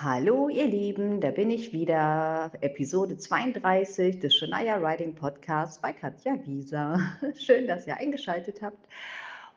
[0.00, 2.52] Hallo, ihr Lieben, da bin ich wieder.
[2.60, 7.00] Episode 32 des Shania Riding Podcasts bei Katja Gieser.
[7.36, 8.78] Schön, dass ihr eingeschaltet habt.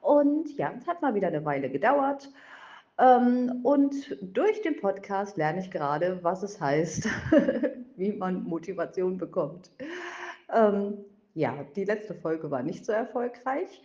[0.02, 2.28] Und ja, es hat mal wieder eine Weile gedauert.
[2.98, 7.08] Ähm, und durch den Podcast lerne ich gerade, was es heißt,
[7.96, 9.70] wie man Motivation bekommt.
[10.52, 11.06] Ähm,
[11.36, 13.84] ja, die letzte Folge war nicht so erfolgreich.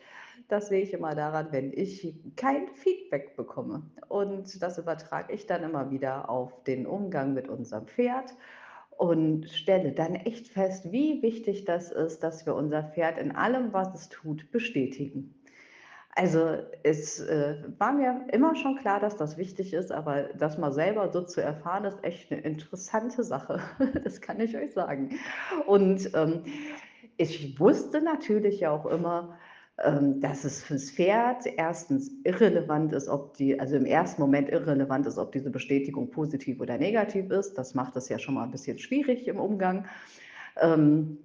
[0.48, 3.82] Das sehe ich immer daran, wenn ich kein Feedback bekomme.
[4.08, 8.34] Und das übertrage ich dann immer wieder auf den Umgang mit unserem Pferd
[8.96, 13.72] und stelle dann echt fest, wie wichtig das ist, dass wir unser Pferd in allem,
[13.72, 15.34] was es tut, bestätigen.
[16.18, 20.72] Also es äh, war mir immer schon klar, dass das wichtig ist, aber das mal
[20.72, 23.60] selber so zu erfahren, ist echt eine interessante Sache.
[24.02, 25.18] Das kann ich euch sagen.
[25.66, 26.44] Und ähm,
[27.18, 29.36] ich wusste natürlich auch immer,
[29.76, 35.18] dass es fürs Pferd erstens irrelevant ist, ob die, also im ersten Moment irrelevant ist,
[35.18, 37.54] ob diese Bestätigung positiv oder negativ ist.
[37.54, 39.86] Das macht es ja schon mal ein bisschen schwierig im Umgang.
[40.60, 41.18] Ähm,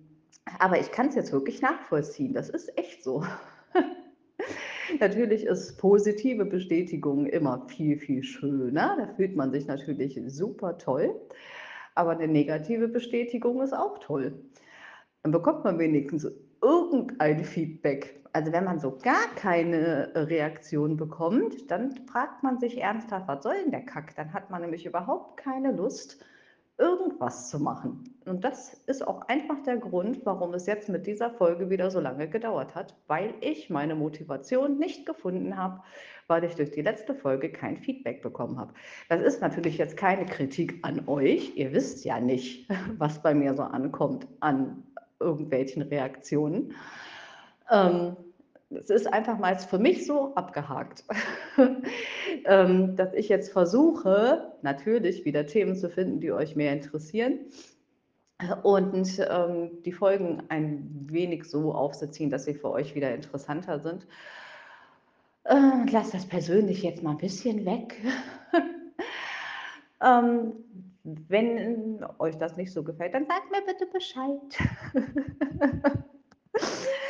[0.60, 2.34] aber ich kann es jetzt wirklich nachvollziehen.
[2.34, 3.24] Das ist echt so.
[5.00, 8.98] natürlich ist positive Bestätigung immer viel, viel schöner.
[8.98, 11.16] Da fühlt man sich natürlich super toll.
[11.96, 14.34] Aber eine negative Bestätigung ist auch toll.
[15.24, 16.28] Dann bekommt man wenigstens
[16.62, 18.21] irgendein Feedback.
[18.34, 23.56] Also wenn man so gar keine Reaktion bekommt, dann fragt man sich ernsthaft, was soll
[23.62, 24.16] denn der Kack?
[24.16, 26.24] Dann hat man nämlich überhaupt keine Lust,
[26.78, 28.16] irgendwas zu machen.
[28.26, 32.00] Und das ist auch einfach der Grund, warum es jetzt mit dieser Folge wieder so
[32.00, 35.82] lange gedauert hat, weil ich meine Motivation nicht gefunden habe,
[36.28, 38.74] weil ich durch die letzte Folge kein Feedback bekommen habe.
[39.10, 41.56] Das ist natürlich jetzt keine Kritik an euch.
[41.56, 44.84] Ihr wisst ja nicht, was bei mir so ankommt an
[45.20, 46.74] irgendwelchen Reaktionen.
[47.72, 48.18] Ähm,
[48.70, 51.04] es ist einfach mal für mich so abgehakt,
[52.46, 57.40] ähm, dass ich jetzt versuche, natürlich wieder Themen zu finden, die euch mehr interessieren
[58.64, 64.08] und ähm, die Folgen ein wenig so aufzuziehen, dass sie für euch wieder interessanter sind.
[65.44, 68.02] Äh, lasst das persönlich jetzt mal ein bisschen weg.
[70.02, 70.54] ähm,
[71.04, 74.40] wenn euch das nicht so gefällt, dann sagt mir bitte Bescheid.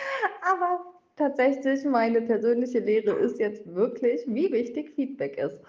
[0.42, 0.82] Aber
[1.16, 5.60] tatsächlich, meine persönliche Lehre ist jetzt wirklich, wie wichtig Feedback ist.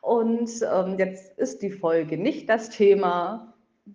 [0.00, 3.54] Und ähm, jetzt ist die Folge nicht das Thema,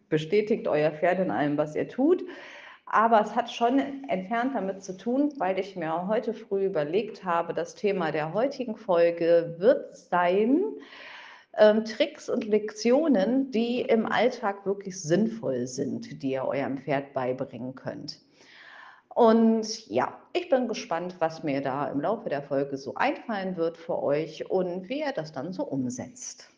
[0.09, 2.23] bestätigt euer Pferd in allem, was ihr tut.
[2.85, 7.53] Aber es hat schon entfernt damit zu tun, weil ich mir heute früh überlegt habe,
[7.53, 10.63] das Thema der heutigen Folge wird sein,
[11.57, 17.75] ähm, Tricks und Lektionen, die im Alltag wirklich sinnvoll sind, die ihr eurem Pferd beibringen
[17.75, 18.19] könnt.
[19.19, 23.75] Und ja, ich bin gespannt, was mir da im Laufe der Folge so einfallen wird
[23.75, 26.50] für euch und wie ihr das dann so umsetzt.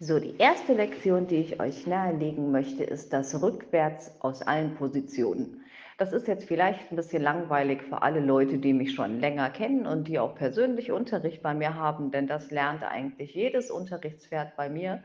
[0.00, 5.60] So, die erste Lektion, die ich euch nahelegen möchte, ist das Rückwärts aus allen Positionen.
[5.98, 9.86] Das ist jetzt vielleicht ein bisschen langweilig für alle Leute, die mich schon länger kennen
[9.86, 14.70] und die auch persönlich Unterricht bei mir haben, denn das lernt eigentlich jedes Unterrichtspferd bei
[14.70, 15.02] mir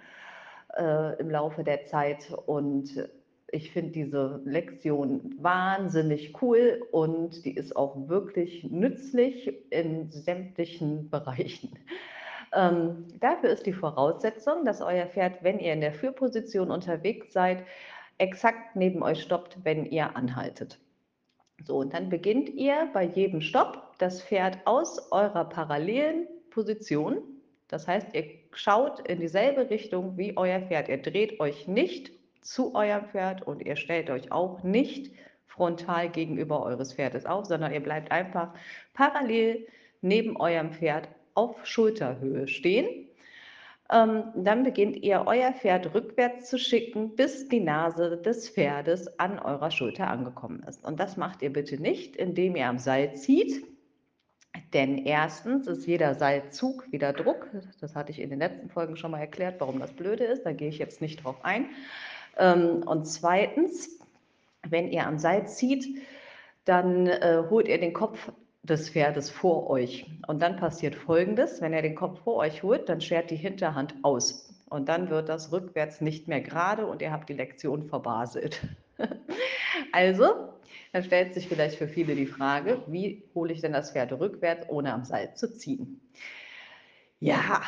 [0.78, 2.32] äh, im Laufe der Zeit.
[2.46, 3.10] Und
[3.54, 11.78] ich finde diese Lektion wahnsinnig cool und die ist auch wirklich nützlich in sämtlichen Bereichen.
[12.52, 17.64] Ähm, dafür ist die Voraussetzung, dass euer Pferd, wenn ihr in der Führposition unterwegs seid,
[18.18, 20.80] exakt neben euch stoppt, wenn ihr anhaltet.
[21.64, 27.20] So, und dann beginnt ihr bei jedem Stopp das Pferd aus eurer parallelen Position.
[27.68, 30.90] Das heißt, ihr schaut in dieselbe Richtung wie euer Pferd.
[30.90, 32.12] Ihr dreht euch nicht
[32.44, 35.12] zu eurem Pferd und ihr stellt euch auch nicht
[35.46, 38.54] frontal gegenüber eures Pferdes auf, sondern ihr bleibt einfach
[38.94, 39.68] parallel
[40.02, 43.08] neben eurem Pferd auf Schulterhöhe stehen.
[43.92, 49.40] Ähm, dann beginnt ihr euer Pferd rückwärts zu schicken, bis die Nase des Pferdes an
[49.40, 50.84] eurer Schulter angekommen ist.
[50.84, 53.66] Und das macht ihr bitte nicht, indem ihr am Seil zieht.
[54.74, 57.48] Denn erstens ist jeder Seilzug wieder Druck.
[57.82, 60.44] Das hatte ich in den letzten Folgen schon mal erklärt, warum das blöde ist.
[60.44, 61.70] Da gehe ich jetzt nicht drauf ein.
[62.38, 64.00] Ähm, und zweitens,
[64.68, 65.86] wenn ihr am Seil zieht,
[66.66, 68.32] dann äh, holt ihr den Kopf
[68.64, 70.10] des Pferdes vor euch.
[70.28, 73.96] Und dann passiert Folgendes, wenn ihr den Kopf vor euch holt, dann schert die Hinterhand
[74.04, 74.50] aus.
[74.70, 78.62] Und dann wird das rückwärts nicht mehr gerade und ihr habt die Lektion verbaselt.
[79.92, 80.54] also,
[80.94, 84.68] dann stellt sich vielleicht für viele die Frage, wie hole ich denn das Pferd rückwärts,
[84.70, 86.00] ohne am Seil zu ziehen?
[87.20, 87.62] Ja,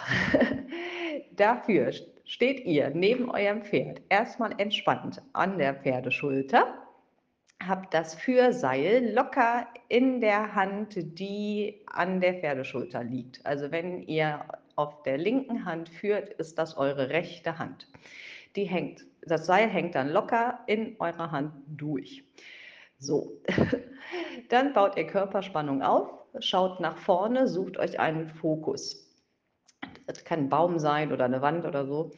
[1.35, 1.91] dafür
[2.25, 6.74] steht ihr neben eurem Pferd erstmal entspannt an der Pferdeschulter,
[7.66, 13.45] habt das Führseil locker in der Hand, die an der Pferdeschulter liegt.
[13.45, 14.44] Also wenn ihr
[14.75, 17.88] auf der linken Hand führt, ist das eure rechte Hand.
[18.56, 22.24] Die hängt, das Seil hängt dann locker in eurer Hand durch.
[22.98, 23.42] So,
[24.50, 29.05] dann baut ihr Körperspannung auf, schaut nach vorne, sucht euch einen Fokus.
[30.07, 32.12] Das kann ein Baum sein oder eine Wand oder so.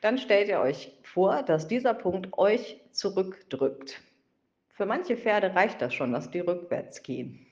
[0.00, 4.00] Dann stellt ihr euch vor, dass dieser Punkt euch zurückdrückt.
[4.70, 7.46] Für manche Pferde reicht das schon, dass die rückwärts gehen.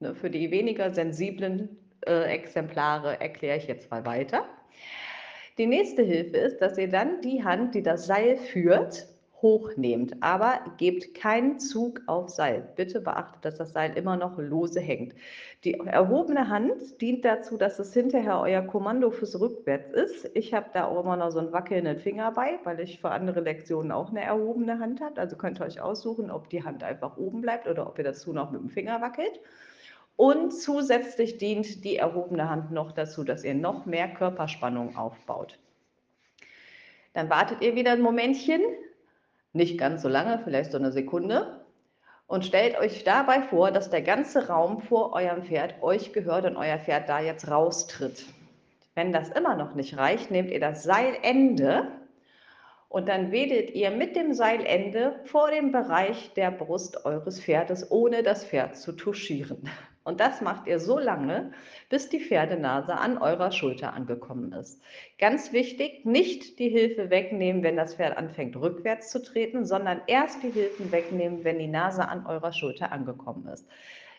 [0.00, 4.46] Ne, für die weniger sensiblen äh, Exemplare erkläre ich jetzt mal weiter.
[5.58, 9.06] Die nächste Hilfe ist, dass ihr dann die Hand, die das Seil führt,
[9.44, 12.66] hochnehmt, aber gebt keinen Zug auf Seil.
[12.76, 15.14] Bitte beachtet, dass das Seil immer noch lose hängt.
[15.64, 20.30] Die erhobene Hand dient dazu, dass es hinterher euer Kommando fürs Rückwärts ist.
[20.34, 23.40] Ich habe da auch immer noch so einen wackelnden Finger bei, weil ich für andere
[23.40, 25.20] Lektionen auch eine erhobene Hand habe.
[25.20, 28.32] Also könnt ihr euch aussuchen, ob die Hand einfach oben bleibt oder ob ihr dazu
[28.32, 29.40] noch mit dem Finger wackelt.
[30.16, 35.58] Und zusätzlich dient die erhobene Hand noch dazu, dass ihr noch mehr Körperspannung aufbaut.
[37.12, 38.62] Dann wartet ihr wieder ein Momentchen,
[39.54, 41.64] nicht ganz so lange, vielleicht so eine Sekunde,
[42.26, 46.56] und stellt euch dabei vor, dass der ganze Raum vor eurem Pferd euch gehört und
[46.56, 48.24] euer Pferd da jetzt raustritt.
[48.94, 51.88] Wenn das immer noch nicht reicht, nehmt ihr das Seilende
[52.88, 58.22] und dann wedelt ihr mit dem Seilende vor dem Bereich der Brust eures Pferdes, ohne
[58.22, 59.68] das Pferd zu touchieren.
[60.04, 61.52] Und das macht ihr so lange,
[61.88, 64.82] bis die Pferdenase an eurer Schulter angekommen ist.
[65.18, 70.42] Ganz wichtig, nicht die Hilfe wegnehmen, wenn das Pferd anfängt rückwärts zu treten, sondern erst
[70.42, 73.66] die Hilfen wegnehmen, wenn die Nase an eurer Schulter angekommen ist.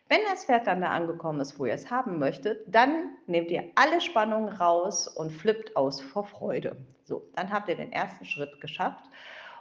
[0.10, 3.66] Wenn das Pferd dann da angekommen ist, wo ihr es haben möchtet, dann nehmt ihr
[3.76, 6.78] alle Spannungen raus und flippt aus vor Freude.
[7.04, 9.04] So, dann habt ihr den ersten Schritt geschafft,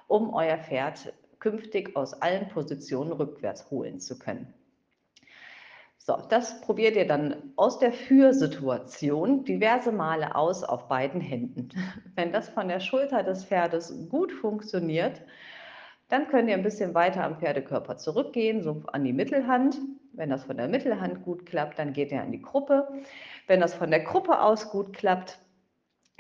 [0.09, 4.53] um euer Pferd künftig aus allen Positionen rückwärts holen zu können.
[6.07, 11.71] So, das probiert ihr dann aus der Führsituation diverse Male aus auf beiden Händen.
[12.15, 15.23] Wenn das von der Schulter des Pferdes gut funktioniert,
[16.11, 19.79] dann könnt ihr ein bisschen weiter am Pferdekörper zurückgehen, so an die Mittelhand.
[20.13, 22.87] Wenn das von der Mittelhand gut klappt, dann geht ihr an die Gruppe.
[23.47, 25.39] Wenn das von der Gruppe aus gut klappt,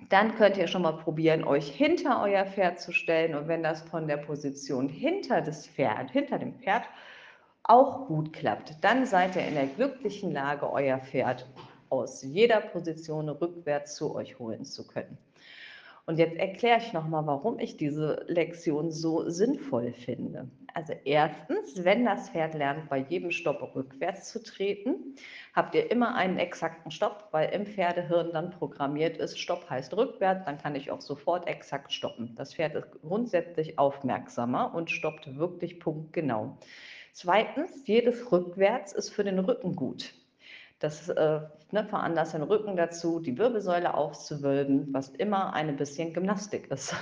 [0.09, 3.35] dann könnt ihr schon mal probieren, euch hinter euer Pferd zu stellen.
[3.35, 6.85] Und wenn das von der Position hinter, das Pferd, hinter dem Pferd
[7.65, 11.47] auch gut klappt, dann seid ihr in der glücklichen Lage, euer Pferd
[11.89, 15.19] aus jeder Position rückwärts zu euch holen zu können.
[16.07, 20.51] Und jetzt erkläre ich nochmal, warum ich diese Lektion so sinnvoll finde.
[20.75, 25.15] Also erstens, wenn das Pferd lernt, bei jedem Stopp rückwärts zu treten,
[25.55, 30.45] habt ihr immer einen exakten Stopp, weil im Pferdehirn dann programmiert ist, Stopp heißt rückwärts,
[30.45, 32.35] dann kann ich auch sofort exakt stoppen.
[32.35, 36.59] Das Pferd ist grundsätzlich aufmerksamer und stoppt wirklich punktgenau.
[37.17, 40.13] Zweitens, jedes Rückwärts ist für den Rücken gut.
[40.81, 46.69] Das äh, ne, veranlasst den Rücken dazu, die Wirbelsäule aufzuwölben, was immer ein bisschen Gymnastik
[46.73, 46.93] ist.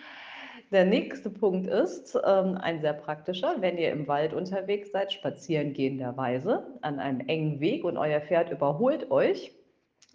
[0.72, 5.74] Der nächste Punkt ist ähm, ein sehr praktischer, wenn ihr im Wald unterwegs seid, spazieren
[5.74, 9.52] gehenderweise an einem engen Weg und euer Pferd überholt euch,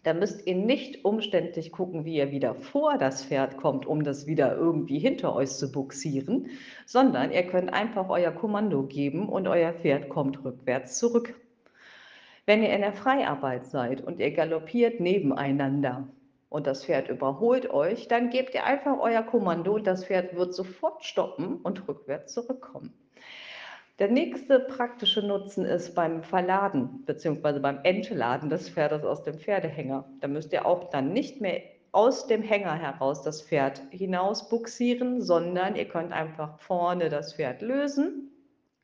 [0.04, 4.28] da müsst ihr nicht umständlich gucken, wie ihr wieder vor das Pferd kommt, um das
[4.28, 6.48] wieder irgendwie hinter euch zu buxieren,
[6.86, 11.36] sondern ihr könnt einfach euer Kommando geben und euer Pferd kommt rückwärts zurück.
[12.46, 16.08] Wenn ihr in der Freiarbeit seid und ihr galoppiert nebeneinander
[16.50, 20.56] und das Pferd überholt euch, dann gebt ihr einfach euer Kommando und das Pferd wird
[20.56, 22.94] sofort stoppen und rückwärts zurückkommen.
[24.00, 27.60] Der nächste praktische Nutzen ist beim Verladen bzw.
[27.60, 30.06] beim Entladen des Pferdes aus dem Pferdehänger.
[30.22, 35.22] Da müsst ihr auch dann nicht mehr aus dem Hänger heraus das Pferd hinaus buxieren,
[35.22, 38.32] sondern ihr könnt einfach vorne das Pferd lösen,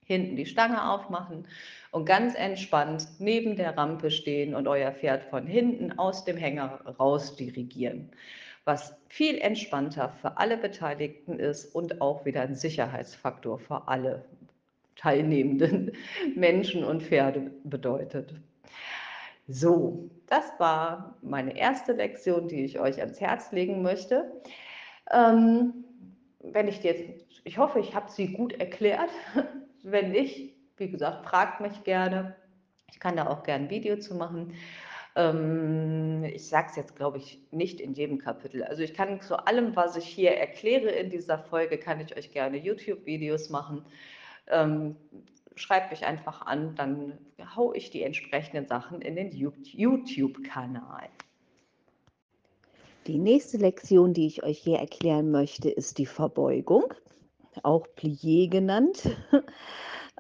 [0.03, 1.47] hinten die Stange aufmachen
[1.91, 6.81] und ganz entspannt neben der Rampe stehen und euer Pferd von hinten aus dem Hänger
[6.99, 8.11] raus dirigieren
[8.65, 14.25] was viel entspannter für alle Beteiligten ist und auch wieder ein Sicherheitsfaktor für alle
[14.95, 15.91] teilnehmenden
[16.35, 18.33] Menschen und Pferde bedeutet.
[19.47, 24.41] So, das war meine erste Lektion, die ich euch ans Herz legen möchte.
[25.11, 25.85] Ähm,
[26.39, 27.03] wenn ich jetzt,
[27.43, 29.09] ich hoffe, ich habe sie gut erklärt.
[29.83, 32.35] Wenn nicht, wie gesagt, fragt mich gerne.
[32.91, 34.55] Ich kann da auch gerne ein Video zu machen.
[35.15, 38.63] Ähm, ich sage es jetzt, glaube ich, nicht in jedem Kapitel.
[38.63, 42.31] Also ich kann zu allem, was ich hier erkläre in dieser Folge, kann ich euch
[42.31, 43.85] gerne YouTube-Videos machen
[44.47, 44.95] ähm,
[45.55, 47.17] schreibt mich einfach an, dann
[47.55, 51.09] haue ich die entsprechenden Sachen in den YouTube-Kanal.
[53.07, 56.93] Die nächste Lektion, die ich euch hier erklären möchte, ist die Verbeugung,
[57.63, 59.03] auch Plié genannt.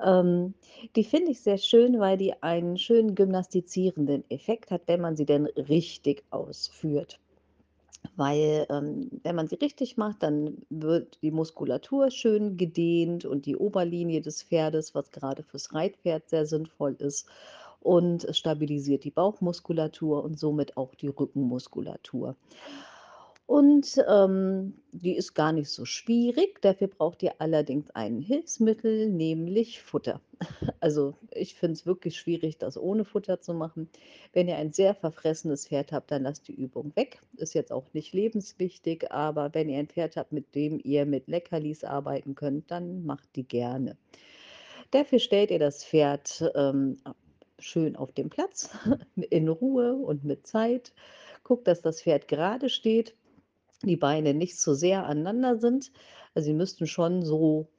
[0.03, 0.53] Ähm,
[0.95, 5.25] die finde ich sehr schön, weil die einen schönen gymnastizierenden Effekt hat, wenn man sie
[5.25, 7.19] denn richtig ausführt.
[8.15, 13.55] Weil, ähm, wenn man sie richtig macht, dann wird die Muskulatur schön gedehnt und die
[13.57, 17.27] Oberlinie des Pferdes, was gerade fürs Reitpferd sehr sinnvoll ist.
[17.81, 22.35] Und es stabilisiert die Bauchmuskulatur und somit auch die Rückenmuskulatur.
[23.47, 26.61] Und, ähm, die ist gar nicht so schwierig.
[26.61, 30.21] Dafür braucht ihr allerdings ein Hilfsmittel, nämlich Futter.
[30.79, 33.89] Also, ich finde es wirklich schwierig, das ohne Futter zu machen.
[34.33, 37.21] Wenn ihr ein sehr verfressenes Pferd habt, dann lasst die Übung weg.
[37.37, 41.27] Ist jetzt auch nicht lebenswichtig, aber wenn ihr ein Pferd habt, mit dem ihr mit
[41.27, 43.97] Leckerlis arbeiten könnt, dann macht die gerne.
[44.91, 46.97] Dafür stellt ihr das Pferd, ähm,
[47.57, 48.69] schön auf den Platz,
[49.29, 50.93] in Ruhe und mit Zeit.
[51.43, 53.15] Guckt, dass das Pferd gerade steht,
[53.83, 55.91] die Beine nicht zu sehr aneinander sind.
[56.33, 57.69] Also, sie müssten schon so,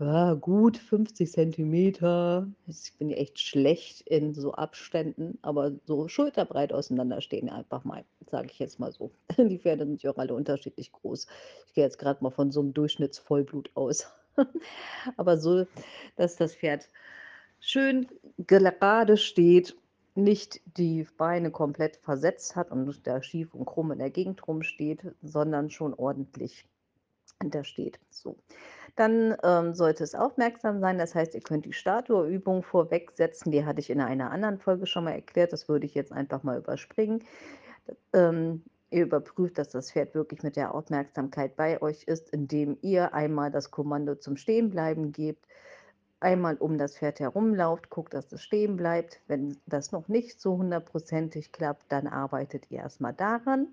[0.00, 7.20] ja, gut 50 Zentimeter ich bin echt schlecht in so Abständen, aber so schulterbreit auseinander
[7.20, 9.12] stehen einfach mal, sage ich jetzt mal so.
[9.38, 11.26] Die Pferde sind ja auch alle unterschiedlich groß.
[11.68, 14.06] Ich gehe jetzt grad mal von so 'nem Durchschnitts-Vollblut aus.
[15.16, 15.66] Aber so,
[16.16, 16.88] dass das Pferd
[17.60, 18.08] schön
[18.38, 19.76] gerade steht,
[20.14, 25.14] nicht die Beine komplett versetzt hat und da schief und krumm in der Gegend rumsteht,
[25.22, 26.68] sondern schon ordentlich
[27.50, 28.36] da steht, so.
[28.94, 33.64] Dann, ähm, sollte es aufmerksam sein, das heißt, ihr könnt die Statue-Übung vorweg setzen, die
[33.64, 36.58] hatte ich in einer anderen Folge schon mal erklärt, das würde ich jetzt einfach mal
[36.58, 37.24] überspringen.
[38.12, 43.14] Ähm, ihr überprüft, dass das Pferd wirklich mit der Aufmerksamkeit bei euch ist, indem ihr
[43.14, 45.46] einmal das Kommando zum Stehenbleiben gebt,
[46.22, 49.20] einmal um das Pferd herumlauft, guckt, dass es stehen bleibt.
[49.26, 53.68] Wenn das noch nicht so hundertprozentig klappt, dann arbeitet ihr erst mal daran.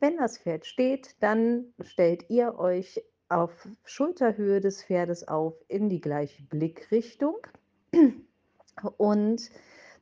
[0.00, 6.00] Wenn das Pferd steht, dann stellt ihr euch auf Schulterhöhe des Pferdes auf in die
[6.00, 7.38] gleiche Blickrichtung
[8.98, 9.50] und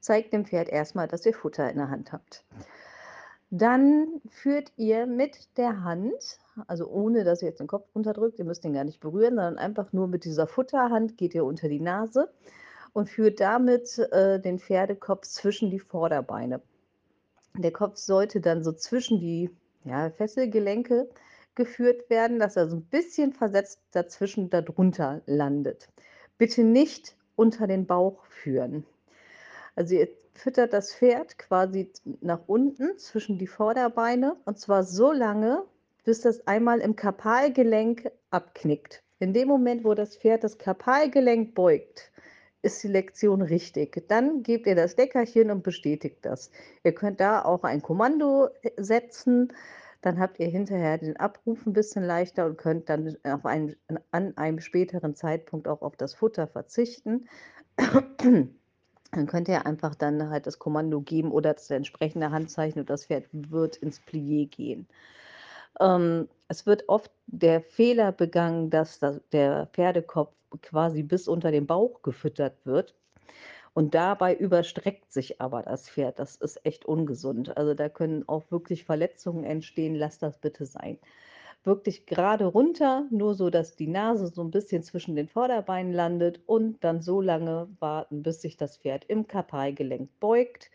[0.01, 2.45] zeigt dem Pferd erst mal, dass ihr Futter in der Hand habt.
[3.57, 8.45] Dann führt ihr mit der Hand, also ohne dass ihr jetzt den Kopf runterdrückt, ihr
[8.45, 11.79] müsst den gar nicht berühren, sondern einfach nur mit dieser Futterhand geht ihr unter die
[11.79, 12.33] Nase
[12.95, 16.63] und führt damit, äh, den Pferdekopf zwischen die Vorderbeine.
[17.57, 19.51] Der Kopf sollte dann so zwischen die,
[19.85, 21.09] ja, Fesselgelenke
[21.55, 25.89] geführt werden, dass er so 'n bisschen versetzt dazwischen da drunter landet.
[26.39, 28.85] Bitte nicht unter den Bauch führen.
[29.77, 35.65] Also, ihr füttert das Pferd quasi nach unten zwischen die Vorderbeine und zwar so lange,
[36.05, 39.03] bis das einmal im Karpalgelenk abknickt.
[39.21, 42.11] In dem Moment, wo das Pferd das Karpalgelenk beugt,
[42.63, 44.09] ist die Lektion richtig.
[44.09, 46.51] Dann gebt ihr das Leckerchen und bestätigt das.
[46.83, 49.53] Ihr könnt da auch ein Kommando, äh, setzen,
[50.03, 53.77] dann habt ihr hinterher den Abruf 'n bisschen leichter und könnt dann einen
[54.11, 57.29] an einem späteren Zeitpunkt auch auf das Futter verzichten.
[59.15, 63.07] Dann könnt ihr einfach dann halt das Kommando geben oder das entsprechende Handzeichen und das
[63.07, 64.89] Pferd wird ins Plié gehen.
[65.81, 71.67] Ähm, es wird oft der Fehler begangen, dass da der Pferdekopf quasi bis unter den
[71.67, 72.95] Bauch gefüttert wird
[73.75, 76.19] und dabei überstreckt sich aber das Pferd.
[76.19, 77.57] Das ist echt ungesund.
[77.57, 80.99] Also, da können auch wirklich Verletzungen entstehen, lasst das bitte sein.
[81.67, 86.41] Wirklich gerade runter, nur so, dass die Nase so 'n bisschen zwischen den Vorderbeinen landet
[86.45, 90.71] und dann so lange warten, bis sich das Pferd im Karpalgelenk beugt.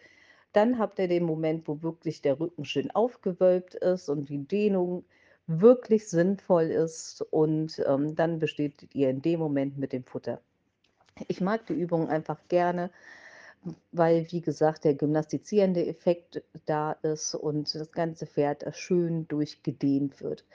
[0.53, 5.05] Dann habt ihr den Moment, wo wirklich der Rücken schön aufgewölbt ist und die Dehnung
[5.47, 10.41] wirklich sinnvoll ist und, ähm, dann bestätigt ihr in dem Moment mit dem Futter.
[11.29, 12.91] Ich mag die Übung einfach gerne,
[13.91, 20.45] weil, wie gesagt, der gymnastizierende Effekt da ist und das ganze Pferd, schön durchgedehnt wird.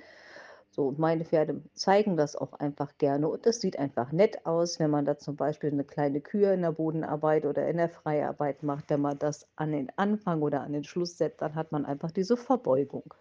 [0.75, 4.81] So, und meine Pferde zeigen das auch einfach gerne und das sieht einfach nett aus,
[4.81, 8.65] wenn man da zum Beispiel 'ne kleine Kür in der Bodenarbeit oder in der Freiarbeit
[8.65, 8.91] macht.
[8.91, 12.11] Wenn man das an den Anfang oder an den Schluss setzt, dann hat man einfach
[12.11, 13.15] diese Verbeugung.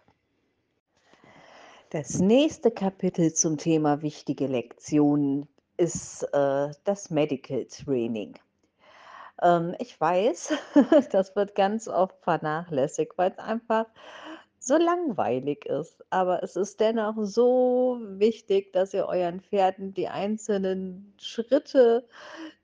[1.90, 5.46] Das nächste Kapitel zum Thema wichtige Lektionen
[5.76, 8.34] ist, äh, das Medical Training.
[9.40, 10.54] Ähm, ich weiß,
[11.12, 13.86] das wird ganz oft vernachlässigt, weil's einfach
[14.66, 21.14] so langweilig ist, aber es ist dennoch so wichtig, dass ihr euren Pferden die einzelnen
[21.18, 22.06] Schritte,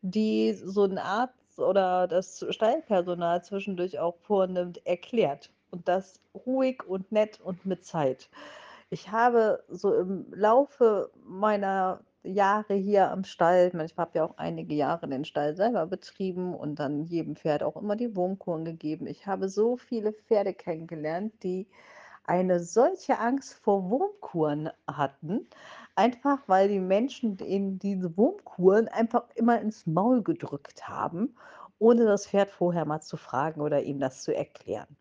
[0.03, 7.13] die so 'n Arzt oder das Stallpersonal zwischendurch auch vornimmt, erklärt und das ruhig und
[7.13, 8.31] nett und mit Zeit.
[8.91, 14.75] Ich habe so im Laufe meiner Jahre hier am Stall ich habe ja auch einige
[14.75, 19.07] Jahre den Stall selber betrieben und dann jedem Pferd auch immer die Wurmkuren gegeben.
[19.07, 21.67] Ich habe so viele Pferde kennengelernt, die
[22.25, 25.49] eine solche Angst vor Wurmkuren hatten,
[25.97, 31.35] einfach weil die Menschen ihnen diese Wurmkuren einfach immer ins Maul gedrückt haben,
[31.79, 34.97] ohne das Pferd vorher mal zu fragen oder ihm das zu erklären.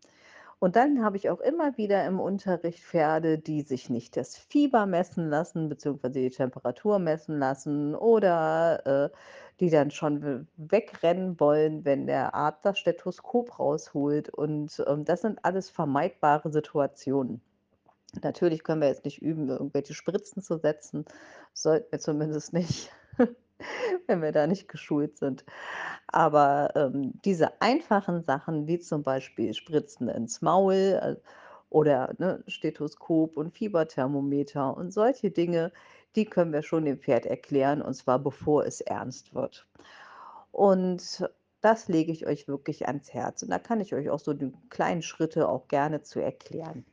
[0.60, 4.84] Und dann habe ich auch immer wieder im Unterricht Pferde, die sich nicht das Fieber
[4.84, 9.16] messen lassen, beziehungsweise die Temperatur messen lassen oder, äh,
[9.58, 14.28] die dann schon wegrennen wollen, wenn der Arzt das Stethoskop rausholt.
[14.28, 17.40] Und, ähm, das sind alles vermeidbare Situationen.
[18.22, 21.06] Natürlich können wir jetzt nicht üben, irgendwelche Spritzen zu setzen,
[21.54, 22.92] sollten wir zumindest nicht,
[24.06, 25.44] wenn wir da nicht geschult sind.
[26.08, 31.16] Aber, ähm, diese einfachen Sachen, wie zum Beispiel Spritzen ins Maul, äh,
[31.70, 35.72] oder, ne, Stethoskop und Fieberthermometer und solche Dinge,
[36.16, 39.66] die können wir schon dem Pferd erklären, und zwar bevor es ernst wird.
[40.52, 41.28] Und
[41.60, 43.42] das lege ich euch wirklich ans Herz.
[43.42, 46.84] Und da kann ich euch auch so die kleinen Schritte auch gerne zu erklären.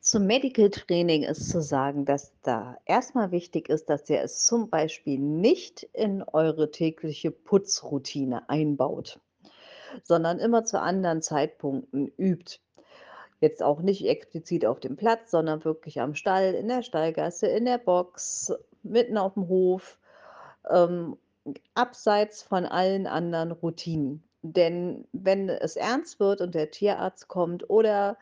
[0.00, 4.46] Zum Medical Training ist zu sagen, dass da erst mal wichtig ist, dass ihr es
[4.46, 9.20] zum Beispiel nicht in eure tägliche Putzroutine einbaut,
[10.04, 12.60] sondern immer zu anderen Zeitpunkten übt.
[13.40, 17.64] Jetzt auch nicht explizit auf dem Platz, sondern wirklich am Stall, in der Stallgasse, in
[17.64, 18.52] der Box,
[18.82, 19.98] mitten auf'm Hof,
[20.70, 21.16] ähm,
[21.74, 24.22] abseits von allen anderen Routinen.
[24.42, 28.16] Denn wenn es ernst wird und der Tierarzt kommt oder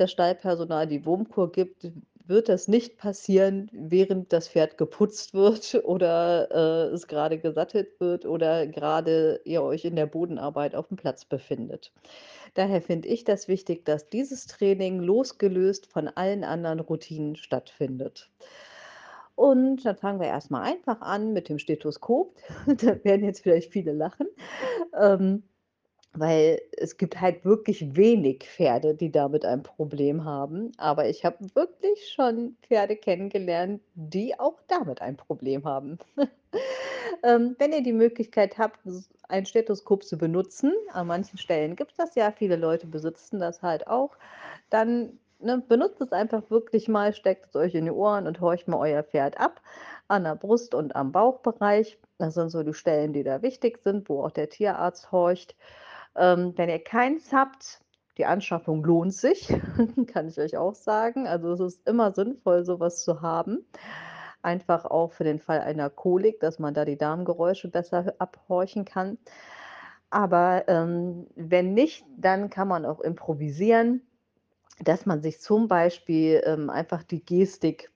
[0.00, 1.90] das Stallpersonal die Wurmkur gibt,
[2.26, 8.24] wird das nicht passieren, während das Pferd geputzt wird oder, äh, es grade gesattelt wird
[8.24, 11.92] oder grade ihr euch in der Bodenarbeit auf'm Platz befindet.
[12.54, 18.30] Daher finde ich das wichtig, dass dieses Training losgelöst von allen anderen Routinen stattfindet.
[19.34, 22.34] Und dann fangen wir erst mal einfach an mit dem Stethoskop.
[22.66, 24.26] Da werden jetzt vielleicht viele lachen,
[25.00, 25.42] ähm,
[26.12, 30.72] weil es gibt halt wirklich wenig Pferde, die damit ein Problem haben.
[30.76, 35.98] Aber ich habe wirklich schon Pferde kennengelernt, die auch damit ein Problem haben.
[37.22, 38.78] Ähm, wenn ihr die Möglichkeit habt,
[39.28, 43.86] ein Stethoskop zu benutzen, an manchen Stellen gibt's das ja, viele Leute besitzen das halt
[43.88, 44.16] auch,
[44.70, 48.68] dann, ne, benutzt es einfach wirklich mal, steckt es euch in die Ohren und horcht
[48.68, 49.60] mal euer Pferd ab
[50.08, 51.98] an der Brust und am Bauchbereich.
[52.18, 55.54] Das sind so die Stellen, die da wichtig sind, wo auch der Tierarzt horcht.
[56.16, 57.80] Ähm, wenn ihr keins habt,
[58.18, 59.48] die Anschaffung lohnt sich,
[60.12, 61.26] kann ich euch auch sagen.
[61.26, 63.64] Also, es ist immer sinnvoll, so was zu haben.
[64.42, 69.18] Einfach auch für den Fall einer Kolik, dass man da die Darmgeräusche besser abhorchen kann.
[70.10, 74.02] Aber, ähm, wenn nicht, dann kann man auch improvisieren,
[74.80, 77.89] dass man sich zum Beispiel, ähm, einfach die Gestik,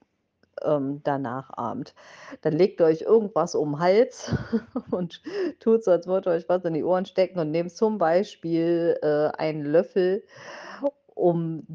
[0.63, 1.95] ähm, da nachahmt.
[2.43, 4.35] Dann legt euch irgendwas um 'n Hals
[4.91, 5.23] und
[5.61, 8.99] tut so, als wollt ihr euch was in die Ohren stecken und nehmt zum Beispiel,
[9.03, 10.25] äh, einen Löffel,
[11.15, 11.67] um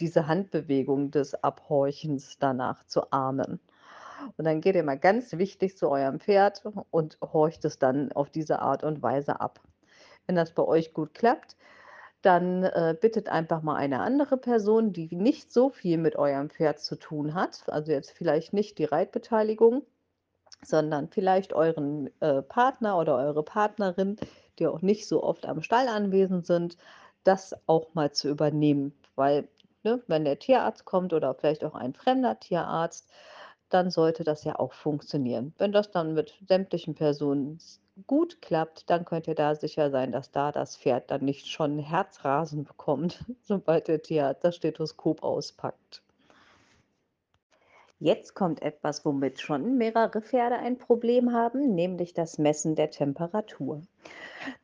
[0.00, 3.60] diese Handbewegung des Abhorchens da nachzuahmen.
[4.36, 8.30] Und dann geht ihr mal ganz wichtig zu eurem Pferd und horcht es dann auf
[8.30, 9.60] diese Art und Weise ab.
[10.26, 11.56] Wenn das bei euch gut klappt,
[12.24, 16.80] dann, äh, bittet einfach mal eine andere Person, die nicht so viel mit eurem Pferd
[16.80, 19.82] zu tun hat, also jetzt vielleicht nicht die Reitbeteiligung,
[20.62, 24.16] sondern vielleicht euren, äh, Partner oder eure Partnerin,
[24.58, 26.78] die auch nicht so oft am Stall anwesend sind,
[27.24, 28.94] das auch mal zu übernehmen.
[29.16, 29.48] Weil,
[29.82, 33.10] ne, wenn der Tierarzt kommt oder vielleicht auch ein fremder Tierarzt,
[33.68, 35.54] dann sollte das ja auch funktionieren.
[35.58, 37.58] Wenn das dann mit sämtlichen Personen
[38.06, 41.78] gut klappt, dann könnt ihr da sicher sein, dass da das Pferd dann nicht schon
[41.78, 46.02] Herzrasen bekommt, sobald der Tierarzt das Stethoskop auspackt.
[48.00, 53.80] Jetzt kommt etwas, womit schon mehrere Pferde ein Problem haben, nämlich das Messen der Temperatur.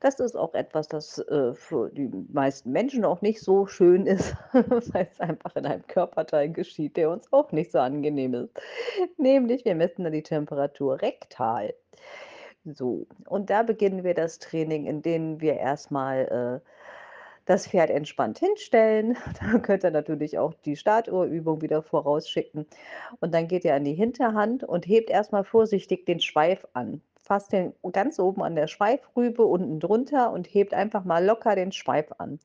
[0.01, 4.35] Das ist auch etwas, das, äh, für die meisten Menschen auch nicht so schön ist,
[4.53, 8.53] weil's einfach in einem Körperteil geschieht, der uns auch nicht so angenehm ist.
[9.17, 11.73] Nämlich, wir messen da die Temperatur rektal.
[12.65, 16.69] So, und da beginnen wir das Training, indem wir erst mal, äh,
[17.51, 19.17] das Pferd entspannt hinstellen.
[19.41, 22.67] Da könnt ihr natürlich auch die Startuhrübung wieder vorausschicken.
[23.21, 27.01] Und dann geht ihr an die Hinterhand und hebt erst mal vorsichtig den Schweif an.
[27.17, 31.73] Fasst den ganz oben an der Schweifrübe unten drunter und hebt einfach mal locker den
[31.73, 32.39] Schweif an.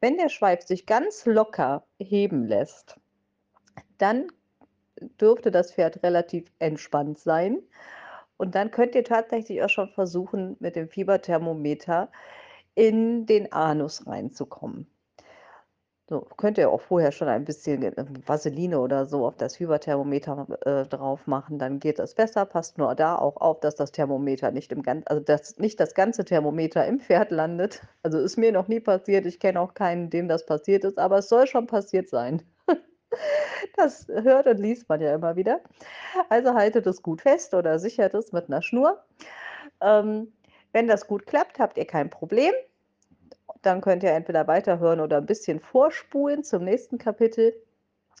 [0.00, 2.96] Wenn der Schweif sich ganz locker heben lässt,
[3.98, 4.28] dann
[5.20, 7.58] dürfte das Pferd relativ entspannt sein.
[8.36, 12.10] Und dann könnt ihr tatsächlich auch schon versuchen, mit dem Fieberthermometer
[12.74, 14.86] in den Anus reinzukommen.
[16.06, 20.46] So, könnt ihr auch vorher schon ein bisschen, äh, Vaseline oder so auf das Fieberthermometer,
[20.66, 22.44] äh, drauf machen, dann geht das besser.
[22.44, 25.94] Passt nur da auch auf, dass das Thermometer nicht im gan also, dass nicht das
[25.94, 27.82] ganze Thermometer im Pferd landet.
[28.02, 29.24] Also, ist mir noch nie passiert.
[29.24, 32.42] Ich kenne auch keinen, dem das passiert ist, aber es soll schon passiert sein.
[33.76, 35.60] Das hört und liest man ja immer wieder.
[36.30, 39.04] Also, haltet es gut fest oder sichert es mit 'ner Schnur.
[39.82, 40.32] Ähm,
[40.72, 42.52] wenn das gut klappt, habt ihr kein Problem.
[43.62, 47.54] Dann könnt ihr entweder weiterhören oder 'n bisschen vorspulen zum nächsten Kapitel.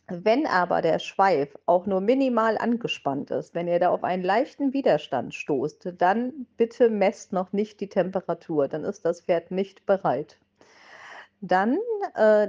[0.08, 4.72] Wenn aber der Schweif auch nur minimal angespannt ist, wenn ihr da auf einen leichten
[4.74, 10.38] Widerstand stoßt, dann bitte messt noch nicht die Temperatur, dann ist das Pferd nicht bereit.
[11.42, 11.78] Dann,
[12.14, 12.48] äh,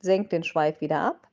[0.00, 1.28] senkt den Schweif wieder ab.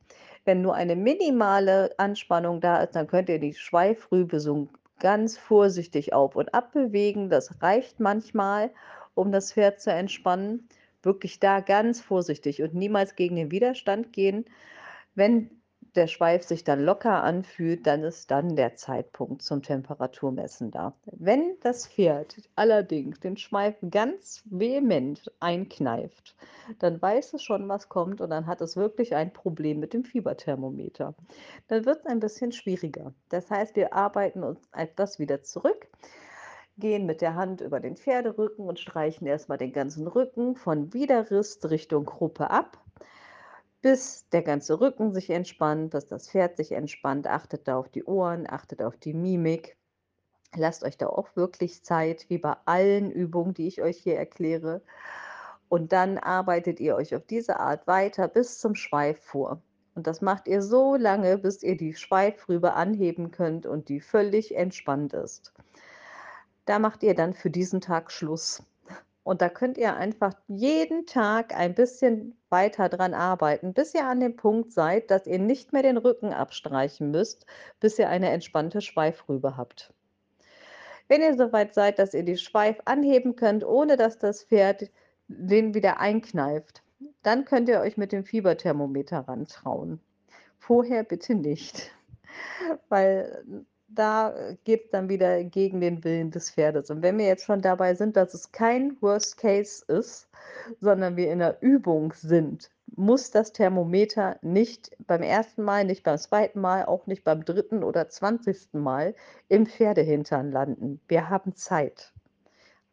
[0.50, 4.68] Wenn nur eine minimale Anspannung da ist, dann könnt ihr die Schweifrübe so
[5.00, 7.30] ganz vorsichtig auf und ab bewegen.
[7.30, 8.72] Das reicht manchmal,
[9.14, 10.68] um das Pferd zu entspannen.
[11.04, 14.46] Wirklich da ganz vorsichtig und niemals gegen den Widerstand gehen.
[15.14, 15.59] Wenn
[15.96, 20.94] der Schweif sich dann locker anfühlt, dann ist dann der Zeitpunkt zum Temperaturmessen da.
[21.06, 26.36] Wenn das Pferd allerdings den Schweif ganz vehement einkneift,
[26.80, 30.04] dann weiß es schon, was kommt und dann hat es wirklich ein Problem mit dem
[30.04, 31.16] Fieberthermometer.
[31.68, 33.14] Dann wird's ein bisschen schwieriger.
[33.30, 35.88] Das heißt, wir arbeiten uns etwas wieder zurück,
[36.78, 40.94] gehen mit der Hand über den Pferderücken und streichen erst mal den ganzen Rücken von
[40.94, 42.78] Widerrist Richtung Kruppe ab,
[43.82, 47.28] bis der ganze Rücken sich entspannt, bis das Pferd sich entspannt.
[47.28, 49.78] Achtet da auf die Ohren, achtet auf die Mimik.
[50.56, 54.82] Lasst euch da auch wirklich Zeit, wie bei allen Übungen, die ich euch hier erkläre.
[55.70, 59.62] Und dann arbeitet ihr euch auf diese Art weiter bis zum Schweif vor.
[59.96, 64.56] Und das macht ihr so lange, bis ihr die Schweifrübe anheben könnt und die völlig
[64.56, 65.54] entspannt ist.
[66.66, 68.64] Da macht ihr dann für diesen Tag Schluss.
[69.30, 74.20] Und da könnt ihr einfach jeden Tag ein bisschen weiter dran arbeiten, bis ihr an
[74.20, 77.46] dem Punkt seid, dass ihr nicht mehr den Rücken abstreichen müsst,
[77.80, 79.94] bis ihr eine entspannte Schweifrübe habt.
[81.10, 84.90] Wenn ihr so weit seid, dass ihr die Schweif anheben könnt, ohne dass das Pferd
[85.28, 86.82] den wieder einkneift,
[87.22, 90.00] dann könnt ihr euch mit dem Fieberthermometer rantrauen.
[90.58, 91.92] Vorher bitte nicht,
[92.90, 93.44] weil
[93.96, 96.90] da geht's dann wieder gegen den Willen des Pferdes.
[96.90, 100.28] Und wenn wir jetzt schon dabei sind, dass es kein Worst Case ist,
[100.80, 105.58] sondern wir in 'ner Übung sind, muss das Thermometer nicht beim 1.
[105.58, 106.52] Mal, nicht beim 2.
[106.56, 107.84] Mal, auch nicht beim 3.
[107.84, 108.80] oder 20.
[108.80, 109.16] Mal
[109.48, 111.00] im Pferdehintern landen.
[111.08, 112.14] Wir haben Zeit.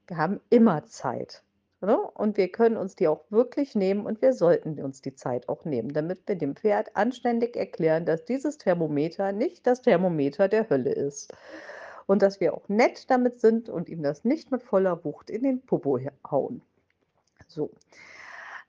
[0.07, 1.43] Wir haben immer Zeit,
[1.87, 1.97] ne?
[1.99, 5.65] Und wir können uns die auch wirklich nehmen und wir sollten uns die Zeit auch
[5.65, 10.93] nehmen, damit wir dem Pferd anständig erklären, dass dieses Thermometer nicht das Thermometer der Hölle
[10.93, 11.33] ist.
[12.07, 15.43] Und dass wir auch nett damit sind und ihm das nicht mit voller Wucht in
[15.43, 15.99] den Popo
[16.31, 16.63] hauen.
[17.49, 17.71] So.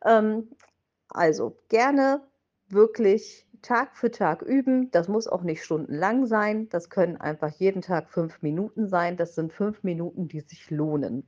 [0.05, 0.49] Ähm,
[1.09, 2.21] also, gerne
[2.69, 4.91] wirklich Tag für Tag üben.
[4.91, 6.69] Das muss auch nicht stundenlang sein.
[6.69, 9.17] Das können einfach jeden Tag 5 Minuten sein.
[9.17, 11.27] Das sind 5 Minuten, die sich lohnen.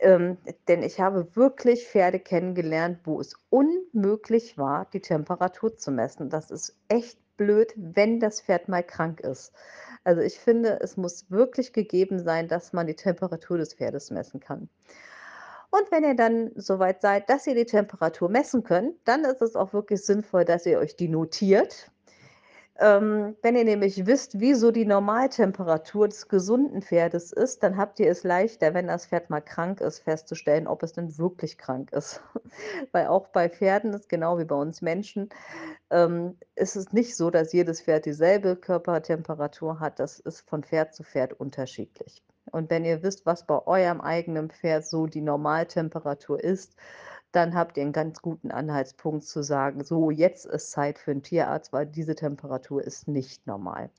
[0.00, 6.30] Ähm, denn ich habe wirklich Pferde kennengelernt, wo es unmöglich war, die Temperatur zu messen.
[6.30, 9.52] Das ist echt blöd, wenn das Pferd mal krank ist.
[10.04, 14.40] Also, ich finde, es muss wirklich gegeben sein, dass man die Temperatur des Pferdes messen
[14.40, 14.68] kann.
[15.70, 19.40] Und wenn ihr dann so weit seid, dass ihr die Temperatur messen könnt, dann ist
[19.40, 21.90] es auch wirklich sinnvoll, dass ihr euch die notiert.
[22.82, 28.00] Ähm, wenn ihr nämlich wisst, wie so die Normaltemperatur des gesunden Pferdes ist, dann habt
[28.00, 31.92] ihr es leichter, wenn das Pferd mal krank ist, festzustellen, ob es denn wirklich krank
[31.92, 32.22] ist.
[32.92, 35.28] Weil auch bei Pferden ist genau wie bei uns Menschen,
[35.90, 40.00] ähm, ist es nicht so, dass jedes Pferd dieselbe Körpertemperatur hat.
[40.00, 42.22] Das ist von Pferd zu Pferd unterschiedlich.
[42.50, 46.76] Und wenn ihr wisst, was bei eurem eigenen Pferd so die Normaltemperatur ist,
[47.32, 51.22] dann habt ihr 'n ganz guten Anhaltspunkt zu sagen: „So, jetzt ist Zeit für 'n
[51.22, 53.90] Tierarzt, weil diese Temperatur ist nicht normal.“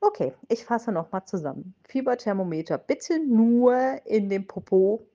[0.00, 1.74] Okay, ich fasse noch mal zusammen.
[1.88, 5.06] Fieberthermometer bitte nur in den Popo,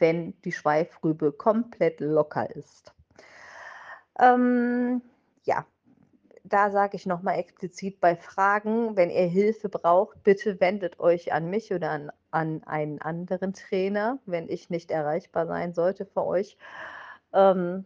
[0.00, 2.94] wenn die Schweifrübe komplett locker ist.
[4.18, 5.02] Ähm,
[5.44, 5.66] ja,
[6.44, 11.32] da sage ich noch mal explizit bei Fragen, wenn ihr Hilfe braucht, bitte wendet euch
[11.32, 16.26] an mich oder an an einen anderen Trainer, wenn ich nicht erreichbar sein sollte für
[16.26, 16.56] euch.
[17.34, 17.84] Ähm,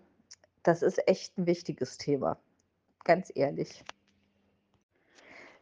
[0.64, 2.38] das ist echt 'n wichtiges Thema,
[3.04, 3.84] ganz ehrlich.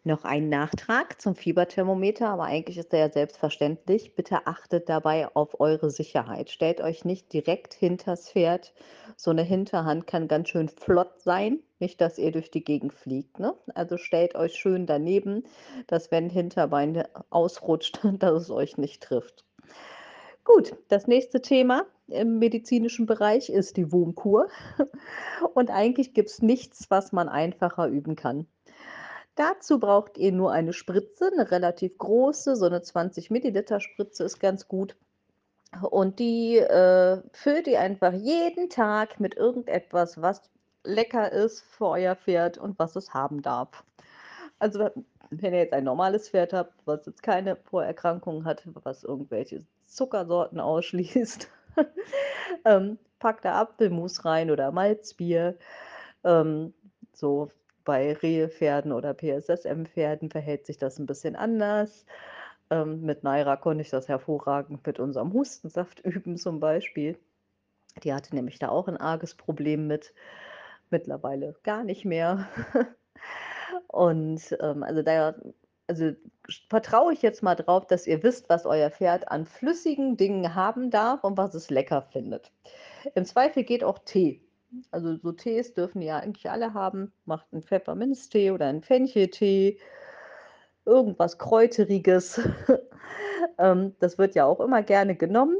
[0.05, 4.15] Noch ein Nachtrag zum Fieberthermometer, aber eigentlich ist der ja selbstverständlich.
[4.15, 6.49] Bitte achtet dabei auf eure Sicherheit.
[6.49, 8.73] Stellt euch nicht direkt hinters Pferd.
[9.17, 13.39] So 'ne Hinterhand kann ganz schön flott sein, nicht, dass ihr durch die Gegend fliegt,
[13.39, 13.55] ne?
[13.75, 15.45] Also, stellt euch schön daneben,
[15.87, 19.45] dass wenn Hinterbein ausrutscht, dass es euch nicht trifft.
[20.45, 24.49] Gut, das nächste Thema, im medizinischen Bereich ist die Wurmkur.
[25.55, 28.47] Und eigentlich gibt's nichts, was man einfacher üben kann.
[29.40, 34.38] Dazu braucht ihr nur eine Spritze, 'ne relativ große, so 'ne 20 Milliliter Spritze ist
[34.38, 34.96] ganz gut.
[35.90, 40.42] Und die, äh, füllt ihr einfach jeden Tag mit irgendetwas, was
[40.85, 43.85] lecker ist für euer Pferd und was es haben darf.
[44.59, 44.90] Also,
[45.31, 50.61] wenn ihr jetzt ein normales Pferd habt, was jetzt keine Vorerkrankungen hat, was irgendwelche Zuckersorten
[50.61, 51.48] ausschließt,
[52.66, 55.57] ähm, packt da Apfelmus rein oder Malzbier.
[56.24, 56.74] Ähm,
[57.14, 57.50] so
[57.85, 62.07] bei Rehepferden oder PSSM-Pferden verhält sich das 'n bisschen anders.
[62.71, 67.19] Ähm, mit Naira konnte ich das hervorragend mit unserem Hustensaft üben zum Beispiel.
[68.05, 70.14] Die hatte nämlich da auch 'n arges Problem mit,
[70.90, 72.49] mittlerweile gar nicht mehr.
[73.88, 75.35] Und, ähm, also da
[75.88, 76.12] also
[76.71, 80.90] vertraue ich jetzt mal drauf, dass ihr wisst, was euer Pferd an flüssigen Dingen haben
[80.90, 82.53] darf und was es lecker findet.
[83.14, 84.43] Im Zweifel geht auch Tee.
[84.93, 87.13] Also, so Tees dürfen ja eigentlich alle haben.
[87.25, 89.79] Macht 'n Pfefferminztee oder 'n Fencheltee,
[90.87, 92.41] irgendwas Kräuteriges.
[93.59, 95.57] Ähm, das wird ja auch immer gerne genommen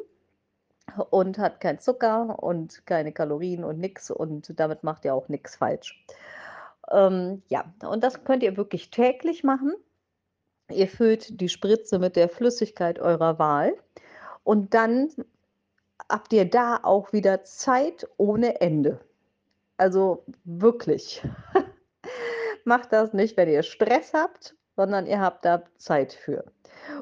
[1.11, 5.57] und hat keinen Zucker und keine Kalorien und nix und damit macht ihr auch nix
[5.57, 6.05] falsch.
[6.90, 9.75] Ähm, ja, und das könnt ihr wirklich täglich machen.
[10.70, 13.75] Ihr füllt die Spritze mit der Flüssigkeit eurer Wahl
[14.44, 15.11] und dann
[16.11, 19.01] habt ihr da auch wieder Zeit ohne Ende.
[19.77, 21.23] Also wirklich.
[22.64, 26.44] Macht das nicht, wenn ihr Stress habt, sondern ihr habt da Zeit für.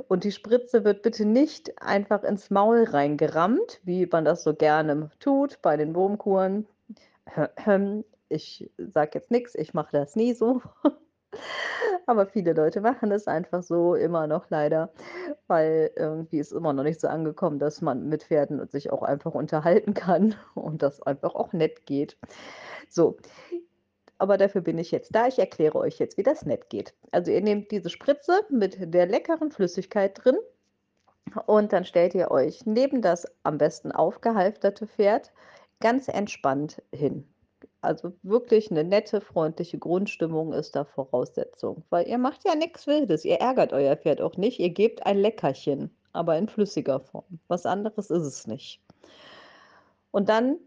[0.07, 5.11] Und die Spritze wird bitte nicht einfach ins Maul reingerammt, wie man das so gerne
[5.19, 6.67] tut bei den Wurmkuren.
[8.31, 10.61] Ich sage jetzt nix, ich mache das nie so.
[12.07, 14.91] Aber viele Leute machen es einfach so immer noch leider,
[15.47, 19.35] weil irgendwie ist immer noch nicht so angekommen, dass man mit Pferden sich auch einfach
[19.35, 22.17] unterhalten kann und das einfach auch nett geht.
[22.89, 23.17] So,
[24.19, 25.29] aber dafür bin ich jetzt da.
[25.29, 26.95] Ich erkläre euch jetzt, wie das nett geht.
[27.13, 30.37] Also, ihr nehmt diese Spritze mit der leckeren Flüssigkeit drin
[31.47, 35.33] und dann stellt ihr euch neben das am besten aufgehalfterte Pferd
[35.81, 37.29] ganz entspannt hin.
[37.85, 43.25] Also, wirklich 'ne nette, freundliche Grundstimmung ist da Voraussetzung, weil ihr macht ja nix Wildes.
[43.25, 44.59] Ihr ärgert euer Pferd auch nicht.
[44.59, 47.39] Ihr gebt ein Leckerchen, aber in flüssiger Form.
[47.47, 48.81] Was anderes ist es nicht.
[50.15, 50.59] Und dann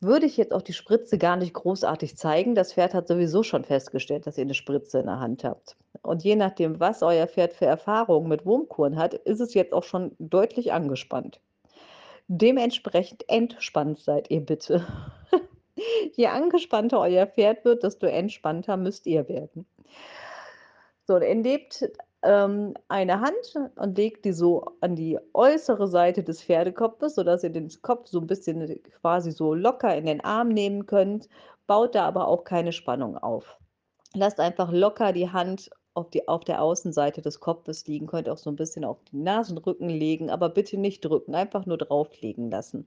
[0.00, 2.54] würde ich jetzt auch die Spritze gar nicht großartig zeigen.
[2.54, 5.76] Das Pferd hat sowieso schon festgestellt, dass ihr 'ne Spritze in der Hand habt.
[6.02, 9.84] Und je nachdem, was euer Pferd für Erfahrungen mit Wurmkuren hat, ist es jetzt auch
[9.84, 11.40] schon deutlich angespannt.
[12.28, 14.86] Dementsprechend entspannt seid ihr bitte.
[16.16, 19.66] Je angespannter euer Pferd wird, desto entspannter müsst ihr werden.
[21.06, 21.88] So, und nehmt,
[22.22, 27.50] ähm, eine Hand und legt die so an die äußere Seite des Pferdekopfes, sodass ihr
[27.50, 31.28] den Kopf so 'n bisschen quasi so locker in den Arm nehmen könnt,
[31.66, 33.56] baut da aber auch keine Spannung auf.
[34.14, 38.38] Lasst einfach locker die Hand auf die auf der Außenseite des Kopfes liegen, könnt auch
[38.38, 42.86] so 'n bisschen auf den Nasenrücken legen, aber bitte nicht drücken, einfach nur drauflegen lassen.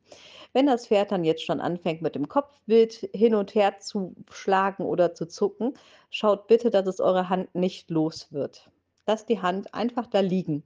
[0.54, 4.16] Wenn das Pferd dann jetzt schon anfängt, mit dem Kopf wild hin und her zu
[4.32, 5.76] schlagen oder zu zucken,
[6.10, 8.72] schaut bitte, dass es eure Hand nicht los wird.
[9.08, 10.64] Lasst die Hand einfach da liegen.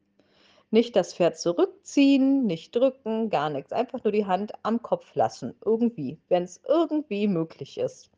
[0.72, 3.72] Nicht das Pferd zurückziehen, nicht drücken, gar nix.
[3.72, 8.12] Einfach nur die Hand am Kopf lassen, irgendwie, wenn's irgendwie möglich ist.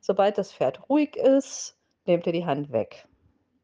[0.00, 3.07] Sobald das Pferd ruhig ist, nehmt ihr die Hand weg.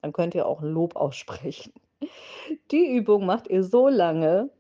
[0.04, 1.72] Dann könnt ihr auch Lob aussprechen.
[2.70, 4.50] Die Übung macht ihr so lange,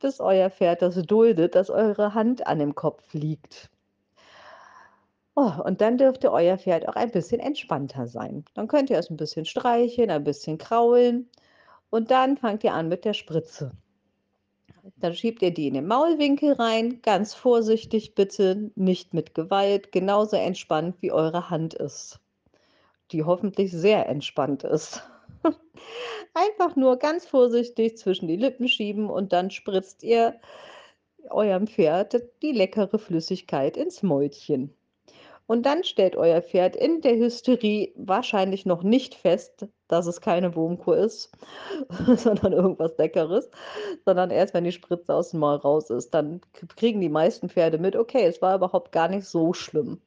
[0.00, 3.68] bis euer Pferd das duldet, dass eure Hand an dem Kopf liegt.
[5.36, 8.46] Oh, und dann dürfte euer Pferd auch ein bisschen entspannter sein.
[8.54, 11.28] Dann könnt ihr es 'n bisschen streicheln, ein bisschen kraulen
[11.90, 13.72] und dann fangt ihr an mit der Spritze.
[14.96, 20.36] Dann schiebt ihr die in den Maulwinkel rein, ganz vorsichtig bitte, nicht mit Gewalt, genauso
[20.36, 22.20] entspannt wie eure Hand ist,
[23.12, 25.02] die hoffentlich sehr entspannt ist.
[26.34, 30.40] Einfach nur ganz vorsichtig zwischen die Lippen schieben und dann spritzt ihr
[31.30, 34.74] eurem Pferd die leckere Flüssigkeit ins Mäulchen.
[35.46, 40.54] Und dann stellt euer Pferd in der Hysterie wahrscheinlich noch nicht fest, dass es keine
[40.54, 41.32] Wurmkur ist,
[42.16, 43.50] sondern irgendwas Leckeres,
[44.04, 46.40] sondern erst, wenn die Spritze aus'm Maul raus ist, dann
[46.76, 50.00] kriegen die meisten Pferde mit: „Okay, es war überhaupt gar nicht so schlimm.“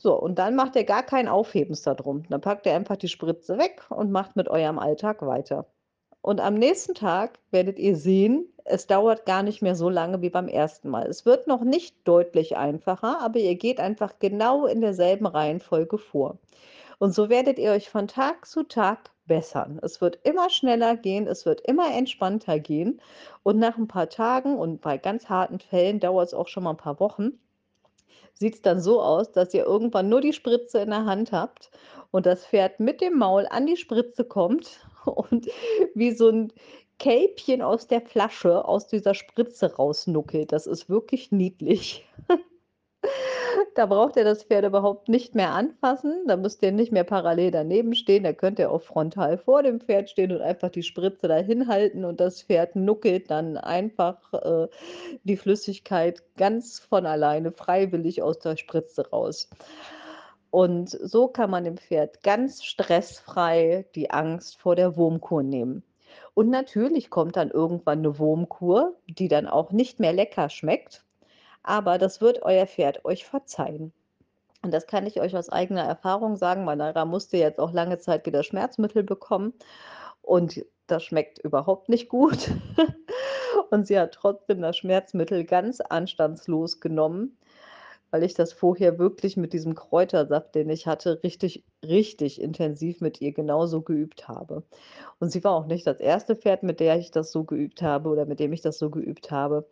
[0.00, 2.22] So, und dann macht ihr gar kein Aufhebens da drum.
[2.30, 5.66] Dann packt ihr einfach die Spritze weg und macht mit eurem Alltag weiter.
[6.22, 10.30] Und am nächsten Tag werdet ihr sehen, es dauert gar nicht mehr so lange wie
[10.30, 11.06] beim ersten Mal.
[11.08, 16.38] Es wird noch nicht deutlich einfacher, aber ihr geht einfach genau in derselben Reihenfolge vor.
[16.98, 19.80] Und so werdet ihr euch von Tag zu Tag bessern.
[19.82, 23.00] Es wird immer schneller gehen, es wird immer entspannter gehen
[23.44, 26.76] und nach 'n paar Tagen und bei ganz harten Fällen dauert's auch schon mal 'n
[26.78, 27.40] paar Wochen
[28.34, 31.70] sieht's dann so aus, dass ihr irgendwann nur die Spritze in der Hand habt
[32.10, 35.48] und das Pferd mit dem Maul an die Spritze kommt und
[35.94, 36.52] wie so 'n
[36.98, 40.52] Kälbchen aus der Flasche aus dieser Spritze rausnuckelt.
[40.52, 42.06] Das ist wirklich niedlich.
[43.74, 47.52] Da braucht ihr das Pferd überhaupt nicht mehr anfassen, da müsst ihr nicht mehr parallel
[47.52, 51.28] daneben stehen, da könnt ihr auch frontal vor dem Pferd stehen und einfach die Spritze
[51.28, 54.68] dahin halten und das Pferd nuckelt dann einfach, äh,
[55.24, 59.48] die Flüssigkeit ganz von alleine freiwillig aus der Spritze raus.
[60.50, 65.84] Und so kann man dem Pferd ganz stressfrei die Angst vor der Wurmkur nehmen.
[66.34, 71.04] Und natürlich kommt dann irgendwann 'ne Wurmkur, die dann auch nicht mehr lecker schmeckt,
[71.62, 73.92] aber das wird euer Pferd euch verzeihen.
[74.62, 76.64] Und das kann ich euch aus eigener Erfahrung sagen.
[76.64, 79.54] Manara musste jetzt auch lange Zeit wieder Schmerzmittel bekommen
[80.22, 82.50] und das schmeckt überhaupt nicht gut.
[83.70, 87.36] Und sie hat trotzdem das Schmerzmittel ganz anstandslos genommen,
[88.10, 93.20] weil ich das vorher wirklich mit diesem Kräutersaft, den ich hatte, richtig, richtig intensiv mit
[93.20, 94.62] ihr genauso geübt habe.
[95.18, 96.24] Und sie war auch nicht das 1.
[96.40, 99.30] Pferd, mit der ich das so geübt habe oder mit dem ich das so geübt
[99.30, 99.66] habe.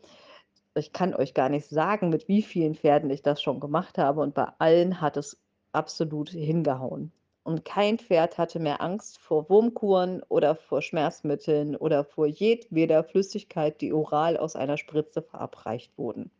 [0.76, 4.20] Ich kann euch gar nicht sagen, mit wie vielen Pferden ich das schon gemacht habe
[4.20, 5.38] und bei allen hat es
[5.72, 7.12] absolut hingehauen.
[7.44, 13.80] Und kein Pferd hatte mehr Angst vor Wurmkuren oder vor Schmerzmitteln oder vor jedweder Flüssigkeit,
[13.80, 16.30] die oral aus einer Spritze verabreicht wurden.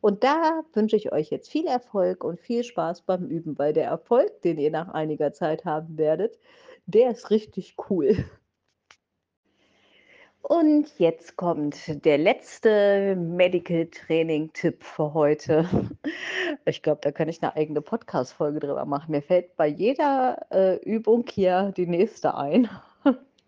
[0.00, 3.86] Und da wünsche ich euch jetzt viel Erfolg und viel Spaß beim Üben, weil der
[3.86, 6.38] Erfolg, den ihr nach einiger Zeit haben werdet,
[6.86, 8.24] der ist richtig cool.
[10.42, 15.68] Und jetzt kommt der letzte Medical Training Tipp für heute.
[16.66, 19.12] Ich glaube, da kann ich 'ne eigene Podcast-Folge drüber machen.
[19.12, 22.68] Mir fällt bei jeder, äh, Übung hier die nächste ein,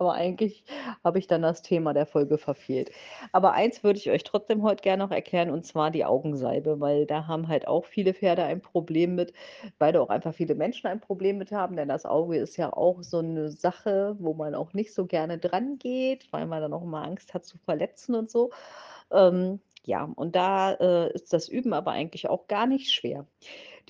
[0.02, 0.64] aber eigentlich
[1.04, 2.90] habe ich dann das Thema der Folge verfehlt.
[3.32, 7.06] Aber eins würde ich euch trotzdem heute gern noch erklären, und zwar die Augensalbe, weil
[7.06, 9.32] da haben halt auch viele Pferde ein Problem mit,
[9.78, 12.72] weil da auch einfach viele Menschen ein Problem mit haben, denn das Auge ist ja
[12.72, 16.82] auch so 'ne Sache, wo man auch nicht so gerne drangeht, weil man dann auch
[16.82, 18.50] immer Angst hat zu verletzen und so.
[19.12, 23.26] Ähm, ja, und da, äh, ist das Üben aber eigentlich auch gar nicht schwer.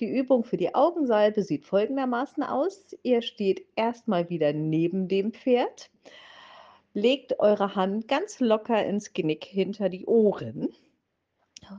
[0.03, 5.31] Die Übung für die Augensalbe sieht folgendermaßen aus: Ihr steht erst mal wieder neben dem
[5.31, 5.89] Pferd,
[6.93, 10.67] legt eure Hand ganz locker ins Genick hinter die Ohren,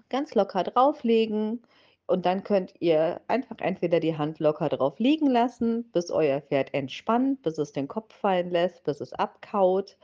[0.08, 1.60] ganz locker drauflegen.
[2.06, 6.72] Und dann könnt ihr einfach entweder die Hand locker drauf liegen lassen, bis euer Pferd
[6.72, 9.98] entspannt, bis es den Kopf fallen lässt, bis es abkaut.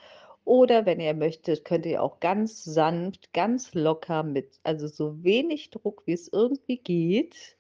[0.45, 5.71] Oder wenn ihr möchtet, könnt ihr auch ganz sanft, ganz locker mit also so wenig
[5.71, 7.57] Druck, wie es irgendwie geht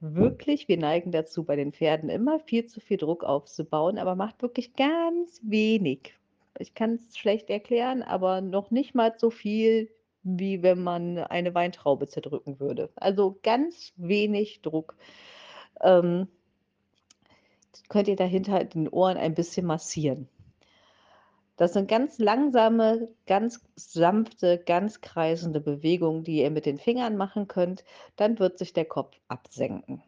[0.00, 4.42] wirklich, wir neigen dazu, bei den Pferden immer viel zu viel Druck aufzubauen, aber macht
[4.42, 6.14] wirklich ganz wenig.
[6.58, 9.90] Ich kann's schlecht erklären, aber noch nicht mal so viel,
[10.22, 12.90] wie wenn man eine Weintraube zerdrücken würde.
[12.96, 14.94] Also ganz wenig Druck.
[15.82, 16.28] Ähm
[17.90, 20.28] könnt ihr dahinter den Ohren ein bisschen massieren.
[21.60, 27.48] Das sind ganz langsame, ganz sanfte, ganz kreisende Bewegungen, die ihr mit den Fingern machen
[27.48, 27.84] könnt,
[28.16, 30.02] dann wird sich der Kopf absenken.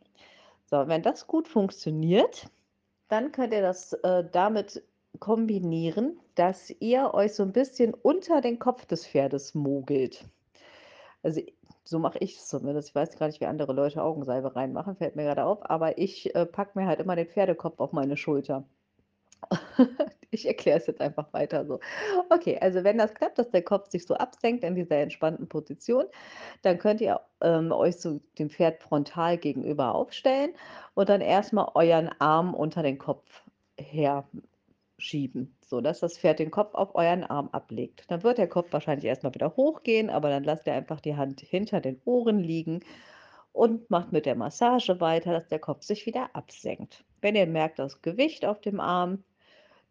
[0.67, 2.47] So, wenn das gut funktioniert,
[3.09, 4.83] dann könnt ihr das, äh, damit
[5.21, 10.25] kombinieren, dass ihr euch so 'n bisschen unter den Kopf des Pferdes mogelt.
[11.23, 11.43] Also,
[11.85, 12.91] so mache ich's zumindest.
[12.91, 16.35] Ich weiß gar nicht, wie andere Leute Augensalbe reinmachen, fällt mir grade auf, aber ich,
[16.35, 18.65] äh, packe mir halt immer den Pferdekopf auf meine Schulter.
[20.35, 21.79] Ich erkläre es jetzt einfach weiter so.
[22.31, 26.07] Okay, also wenn das klappt, dass der Kopf sich so absenkt in dieser entspannten Position,
[26.63, 30.55] dann könnt ihr, ähm, euch so dem Pferd frontal gegenüber aufstellen
[30.95, 33.43] und dann erst mal euren Arm unter den Kopf
[33.79, 38.11] herschieben, sodass das Pferd den Kopf auf euren Arm ablegt.
[38.11, 41.17] Dann wird der Kopf wahrscheinlich erst mal wieder hochgehen, aber dann lasst ihr einfach die
[41.17, 42.81] Hand hinter den Ohren liegen
[43.53, 47.05] und macht mit der Massage weiter, dass der Kopf sich wieder absenkt.
[47.21, 49.23] Wenn ihr merkt, das Gewicht auf dem Arm,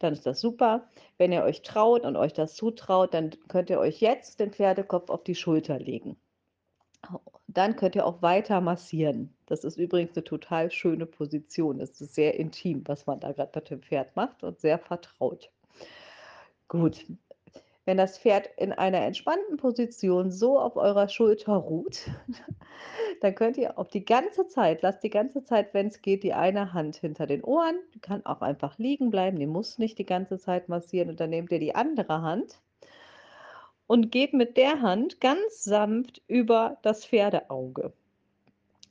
[0.03, 0.89] dann ist das super.
[1.17, 5.09] Wenn ihr euch traut und euch das zutraut, dann könnt ihr euch jetzt den Pferdekopf
[5.09, 6.17] auf die Schulter legen.
[7.47, 9.35] Dann könnt ihr auch weiter massieren.
[9.45, 11.79] Das ist übrigens 'ne total schöne Position.
[11.81, 15.51] Es ist sehr intim, was man da grad mit dem Pferd macht und sehr vertraut.
[16.69, 17.05] Gut,
[17.85, 22.09] wenn das Pferd in einer entspannten Position so auf eurer Schulter ruht,
[23.21, 26.73] dann könnt ihr auch die ganze Zeit lasst die ganze Zeit, wenn's geht, die eine
[26.73, 30.37] Hand hinter den Ohren, die kann auch einfach liegen bleiben, die muss nicht die ganze
[30.37, 32.61] Zeit massieren und dann nehmt ihr die andere Hand
[33.87, 37.93] und geht mit der Hand ganz sanft über das Pferdeauge.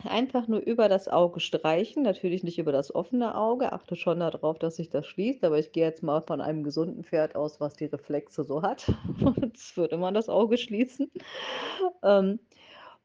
[0.05, 3.73] Einfach nur über das Auge streichen, natürlich nicht über das offene Auge.
[3.73, 6.65] Achte schon da drauf, dass sich das schließt, aber ich gehe jetzt mal von einem
[6.65, 8.91] gesunden Pferd aus, was die Reflexe so hat.
[9.55, 11.11] Es würde man das Auge schließen.
[12.03, 12.39] Ähm,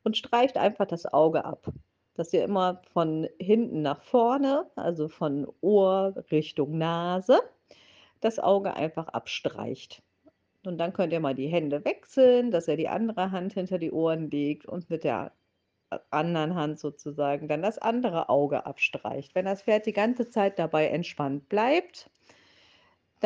[0.03, 1.67] und streicht einfach das Auge ab,
[2.13, 7.39] dass ihr immer von hinten nach vorne, also von Ohr Richtung Nase,
[8.21, 10.01] das Auge einfach abstreicht.
[10.65, 13.91] Und dann könnt ihr mal die Hände wechseln, dass er die andere Hand hinter die
[13.91, 15.31] Ohren legt und mit der
[16.09, 19.35] anderen Hand sozusagen dann das andere Auge abstreicht.
[19.35, 22.09] Wenn das Pferd die ganze Zeit dabei entspannt bleibt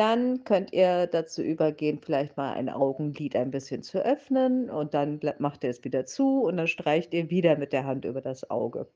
[0.00, 5.20] dann könnt ihr dazu übergehen, vielleicht mal ein Augenlid ein bisschen zu öffnen und dann
[5.38, 8.48] macht ihr es wieder zu und dann streicht ihr wieder mit der Hand über das
[8.50, 8.88] Auge.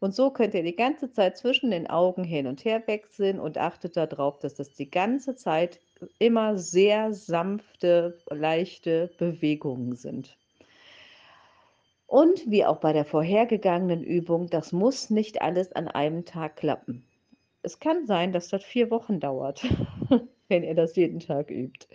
[0.00, 3.56] Und so könnt ihr die ganze Zeit zwischen den Augen hin und her wechseln und
[3.56, 5.80] achtet da drauf, dass das die ganze Zeit
[6.18, 10.36] immer sehr sanfte, leichte Bewegungen sind.
[12.12, 17.06] Und wie auch bei der vorhergegangenen Übung, das muss nicht alles an einem Tag klappen.
[17.62, 19.64] Es kann sein, dass das 4 Wochen dauert,
[20.48, 21.86] wenn ihr das jeden Tag übt.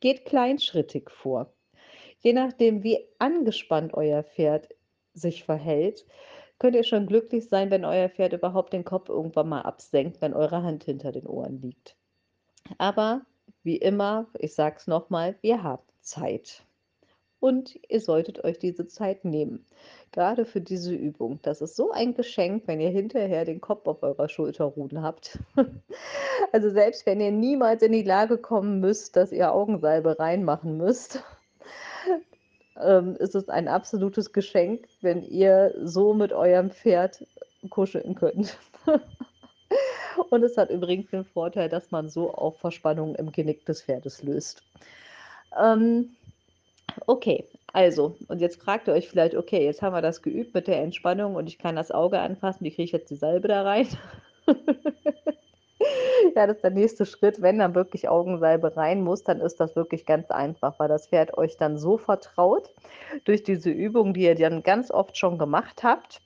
[0.00, 1.52] Geht kleinschrittig vor.
[2.20, 4.70] Je nachdem, wie angespannt euer Pferd
[5.12, 6.06] sich verhält,
[6.58, 10.32] könnt ihr schon glücklich sein, wenn euer Pferd überhaupt den Kopf irgendwann mal absenkt, wenn
[10.32, 11.94] eure Hand hinter den Ohren liegt.
[12.78, 13.20] Aber
[13.64, 16.64] wie immer, ich sage es noch mal, wir haben Zeit.
[17.40, 19.64] Und ihr solltet euch diese Zeit nehmen,
[20.12, 21.38] grade für diese Übung.
[21.42, 25.38] Das ist so ein Geschenk, wenn ihr hinterher den Kopf auf eurer Schulter ruhen habt.
[26.52, 31.22] Also, selbst wenn ihr niemals in die Lage kommen müsst, dass ihr Augensalbe reinmachen müsst,
[32.80, 37.26] ähm, ist es ein absolutes Geschenk, wenn ihr so mit eurem Pferd
[37.68, 38.56] kuscheln könnt.
[40.30, 44.22] Und es hat übrigens den Vorteil, dass man so auch Verspannungen im Genick des Pferdes
[44.22, 44.62] löst.
[45.60, 46.16] Ähm,
[47.06, 50.66] okay, also, und jetzt fragt ihr euch vielleicht: „Okay, jetzt haben wir das geübt mit
[50.68, 52.64] der Entspannung und ich kann das Auge anfassen.
[52.64, 53.88] Wie kriege ich jetzt die Salbe da rein?“
[56.34, 57.40] Ja, das ist der nächste Schritt.
[57.42, 61.36] Wenn dann wirklich Augensalbe rein muss, dann ist das wirklich ganz einfach, weil das Pferd
[61.36, 62.70] euch dann so vertraut
[63.24, 66.20] durch diese Übung, die ihr dann ganz oft schon gemacht habt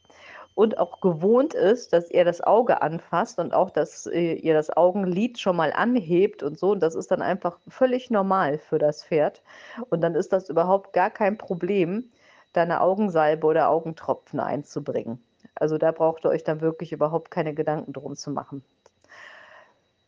[0.54, 4.70] und auch gewohnt ist, dass ihr das Auge anfasst und auch, dass, äh, ihr das
[4.76, 6.72] Augenlid schon mal anhebt und so.
[6.72, 9.42] Und das ist dann einfach völlig normal für das Pferd.
[9.90, 12.10] Und dann ist das überhaupt gar kein Problem,
[12.52, 15.22] da 'ne Augensalbe oder Augentropfen einzubringen.
[15.54, 18.64] Also, da braucht ihr euch dann wirklich überhaupt keine Gedanken drum zu machen.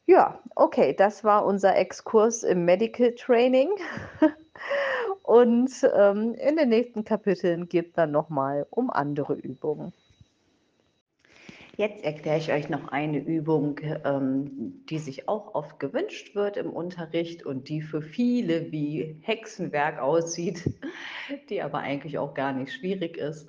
[0.09, 3.71] Ja, okay, das war unser Exkurs im Medical Training.
[5.23, 9.95] Und, ähm, in den nächsten Kapiteln geht's dann noch mal um andere Übungen.
[11.77, 16.70] Jetzt erkläre ich euch noch eine Übung, ähm, die sich auch oft gewünscht wird im
[16.70, 20.70] Unterricht und die für viele wie Hexenwerk aussieht,
[21.51, 23.49] die aber eigentlich auch gar nicht schwierig ist.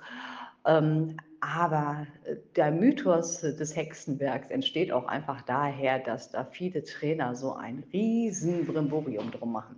[0.64, 7.36] Ähm, aber, äh, der Mythos des Hexenwerks entsteht auch einfach daher, dass da viele Trainer
[7.36, 9.76] so ein riesen Brimborium drum machen.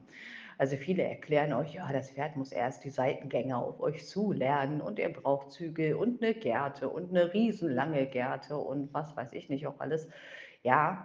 [0.58, 4.80] Also, viele erklären euch: „Ja, das Pferd muss erst die Seitengänge auf euch zu lernen
[4.82, 9.48] und ihr braucht Zügel und 'ne Gerte und 'ne riesenlange Gerte“ und was weiß ich
[9.48, 10.08] nicht auch alles.
[10.62, 11.00] Ja,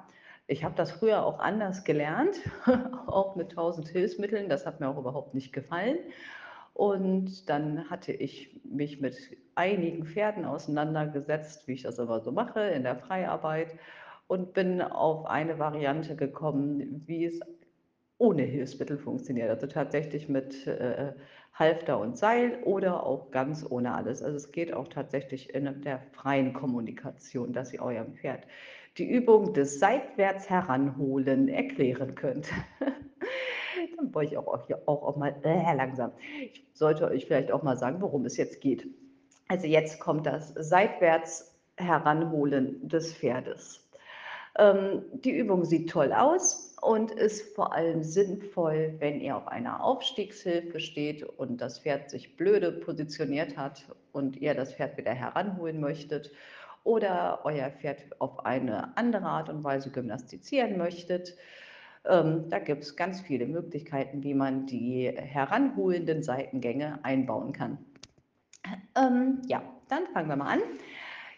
[0.48, 2.42] ich habe das früher auch anders gelernt,
[3.08, 4.50] auch mit 1000 Hilfsmitteln.
[4.50, 5.98] Das hat mir auch überhaupt nicht gefallen.
[6.74, 12.62] Und dann hatte ich mich mit einigen Pferden auseinandergesetzt, wie ich das immer so mache
[12.62, 13.76] in der Freiarbeit
[14.28, 17.42] und bin auf eine Variante gekommen, wie es
[18.18, 19.50] ohne Hilfsmittel funktioniert.
[19.50, 21.14] Also, tatsächlich mit, äh,
[21.54, 24.24] Halfter und Seil oder auch ganz ohne alles.
[24.24, 28.48] Also, es geht auch tatsächlich in der freien Kommunikation, dass ihr eurem Pferd
[28.98, 32.50] die Übung des Seitwärts-Heranholen erklären könnt.
[33.98, 36.12] Dann brauche ich auch auch hier auch auch mal äh, langsam.
[36.42, 38.88] Ich sollte euch vielleicht auch mal sagen, worum es jetzt geht.
[39.48, 43.88] Also, jetzt kommt das Seitwärts-Heranholen des Pferdes.
[44.58, 49.84] Ähm, die Übung sieht toll aus und ist vor allem sinnvoll, wenn ihr auf einer
[49.84, 55.80] Aufstiegshilfe steht und das Pferd sich blöde positioniert hat und ihr das Pferd wieder heranholen
[55.80, 56.32] möchtet
[56.84, 61.36] oder euer Pferd auf eine andere Art und Weise gymnastizieren möchtet.
[62.06, 67.78] Ähm, da gibt's ganz viele Möglichkeiten, wie man die heranholenden Seitengänge einbauen kann.
[68.96, 70.62] Ähm, ja, dann fangen wir mal an.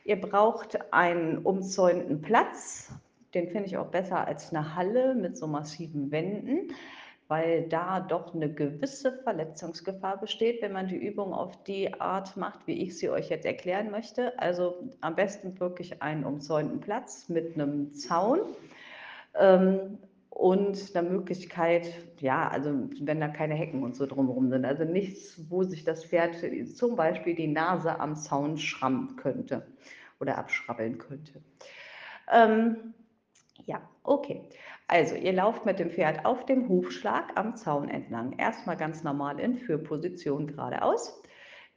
[0.04, 2.92] Ihr braucht einen umzäunten Platz.
[3.36, 6.72] Den finde ich auch besser als 'ne Halle mit so massiven Wänden,
[7.28, 12.66] weil da doch 'ne gewisse Verletzungsgefahr besteht, wenn man die Übung auf die Art macht,
[12.68, 14.40] wie ich sie euch jetzt erklären möchte.
[14.40, 18.40] Also, am besten wirklich einen umzäunten Platz mit 'nem Zaun.
[19.40, 24.84] Ähm, und eine Möglichkeit, ja, also wenn da keine Hecken und so drumherum sind, also
[24.86, 26.36] nichts, wo sich das Pferd
[26.76, 29.74] zum Beispiel die Nase am Zaun schrammen könnte
[30.20, 31.44] oder abschrabbeln könnte.
[32.32, 32.94] Ähm,
[33.66, 34.42] ja, okay.
[34.88, 38.38] Also ihr lauft mit dem Pferd auf dem Hufschlag am Zaun entlang.
[38.38, 41.22] Erstmal ganz normal in Führposition geradeaus.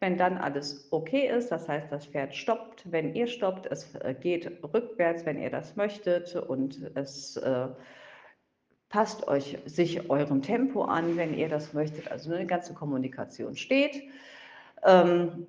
[0.00, 4.14] Wenn dann alles okay ist, das heißt, das Pferd stoppt, wenn ihr stoppt, es äh,
[4.14, 7.68] geht rückwärts, wenn ihr das möchtet und es äh,
[8.90, 14.02] passt euch sich eurem Tempo an, wenn ihr das möchtet, also eine ganze Kommunikation steht,
[14.84, 15.48] ähm,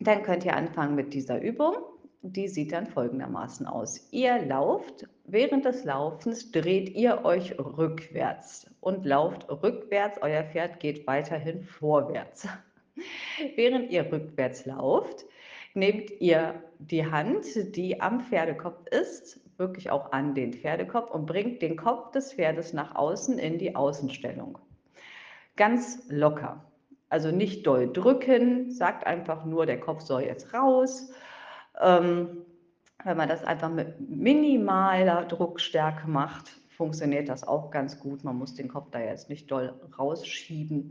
[0.00, 1.76] dann könnt ihr anfangen mit dieser Übung.
[2.22, 4.08] Die sieht dann folgendermaßen aus.
[4.10, 11.06] Ihr lauft, während des Laufens dreht ihr euch rückwärts und lauft rückwärts, euer Pferd geht
[11.06, 12.48] weiterhin vorwärts.
[13.54, 15.26] Während ihr rückwärts lauft,
[15.74, 17.46] nehmt ihr die Hand,
[17.76, 22.72] die am Pferdekopf ist, wirklich auch an den Pferdekopf und bringt den Kopf des Pferdes
[22.72, 24.58] nach außen in die Außenstellung.
[25.54, 26.64] Ganz locker.
[27.10, 31.12] Also nicht doll drücken, sagt einfach nur, der Kopf soll jetzt raus.
[31.80, 32.44] Ähm,
[33.04, 38.24] wenn man das einfach mit minimaler Druckstärke macht, funktioniert das auch ganz gut.
[38.24, 40.90] Man muss den Kopf da jetzt nicht doll rausschieben.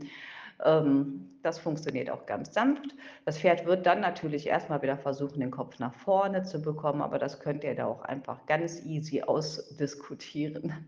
[0.64, 2.94] Ähm, das funktioniert auch ganz sanft.
[3.24, 7.18] Das Pferd wird dann natürlich erstmal wieder versuchen, den Kopf nach vorne zu bekommen, aber
[7.18, 10.72] das könnt ihr da auch einfach ganz easy ausdiskutieren.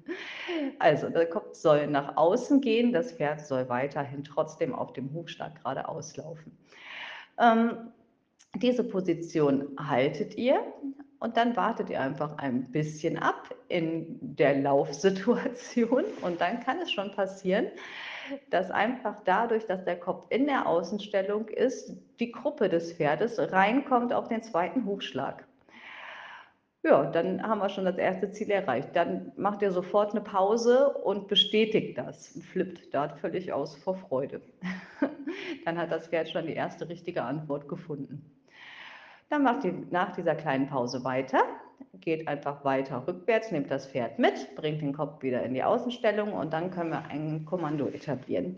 [0.79, 5.55] Also der Kopf soll nach außen gehen, das Pferd soll weiterhin trotzdem auf dem Hufschlag
[5.57, 6.59] geradeaus laufen.
[7.39, 7.93] Ähm,
[8.57, 10.63] diese Position haltet ihr
[11.19, 16.91] und dann wartet ihr einfach ein bisschen ab in der Laufsituation und dann kann es
[16.91, 17.67] schon passieren,
[18.51, 24.13] dass einfach dadurch, dass der Kopf in der Außenstellung ist, die Gruppe des Pferdes reinkommt
[24.13, 25.47] auf den zweiten Hufschlag.
[26.83, 28.91] Ja, dann haben wir schon das erste Ziel erreicht.
[28.95, 32.39] Dann macht ihr sofort eine Pause und bestätigt das.
[32.53, 34.41] Flippt da völlig aus vor Freude.
[35.67, 38.40] Dann hat das Pferd schon die erste richtige Antwort gefunden.
[39.31, 41.45] Dann macht ihr nach dieser kleinen Pause weiter,
[42.01, 46.33] geht einfach weiter rückwärts, nehmt das Pferd mit, bringt den Kopf wieder in die Außenstellung
[46.33, 48.57] und dann können wir ein Kommando etablieren.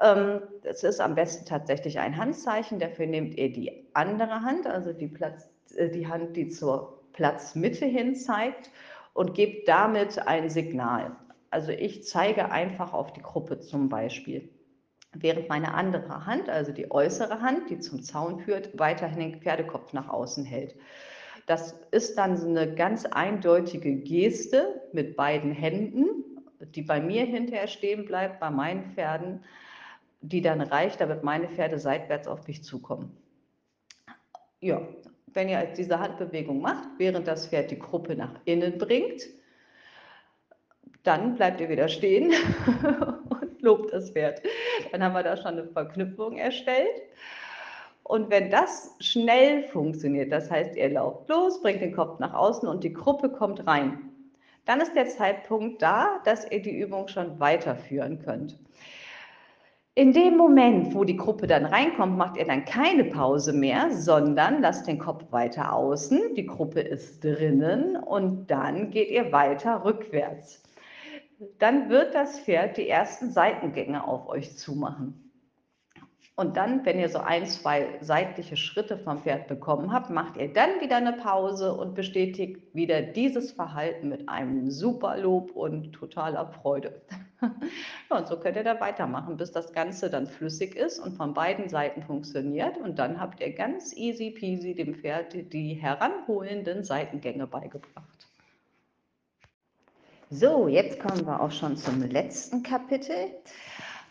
[0.00, 4.94] Ähm, es ist am besten tatsächlich ein Handzeichen, dafür nehmt ihr die andere Hand, also
[4.94, 8.70] die, Platz, äh, die Hand, die zur Platzmitte hin zeigt
[9.12, 11.14] und gebt damit ein Signal.
[11.50, 14.48] Also ich zeige einfach auf die Gruppe zum Beispiel
[15.12, 19.92] während meine andere Hand, also die äußere Hand, die zum Zaun führt, weiterhin den Pferdekopf
[19.92, 20.76] nach außen hält.
[21.46, 26.24] Das ist dann so eine ganz eindeutige Geste mit beiden Händen,
[26.60, 29.42] die bei mir hinterher stehen bleibt, bei meinen Pferden,
[30.20, 33.16] die dann reicht, damit meine Pferde seitwärts auf mich zukommen.
[34.60, 34.86] Ja,
[35.32, 39.22] wenn ihr diese Handbewegung macht, während das Pferd die Gruppe nach innen bringt,
[41.02, 42.32] dann bleibt ihr wieder stehen
[43.62, 44.42] lobt das Pferd.
[44.92, 47.02] Dann haben wir da schon eine Verknüpfung erstellt.
[48.02, 52.68] Und wenn das schnell funktioniert, das heißt, ihr lauft los, bringt den Kopf nach außen
[52.68, 54.00] und die Gruppe kommt rein,
[54.64, 58.58] dann ist der Zeitpunkt da, dass ihr die Übung schon weiterführen könnt.
[59.94, 64.62] In dem Moment, wo die Gruppe dann reinkommt, macht ihr dann keine Pause mehr, sondern
[64.62, 70.62] lasst den Kopf weiter außen, die Gruppe ist drinnen und dann geht ihr weiter rückwärts
[71.58, 75.30] dann wird das Pferd die ersten Seitengänge auf euch zumachen.
[76.36, 80.50] Und dann, wenn ihr so ein, zwei seitliche Schritte vom Pferd bekommen habt, macht ihr
[80.50, 86.46] dann wieder eine Pause und bestätigt wieder dieses Verhalten mit einem super Lob und totaler
[86.46, 87.02] Freude.
[88.10, 91.32] Ja, und so könnt ihr da weitermachen, bis das Ganze dann flüssig ist und von
[91.32, 92.76] beiden Seiten funktioniert.
[92.76, 98.19] Und dann habt ihr ganz easy peasy dem Pferd die heranholenden Seitengänge beigebracht.
[100.32, 103.16] So, jetzt kommen wir auch schon zum letzten Kapitel.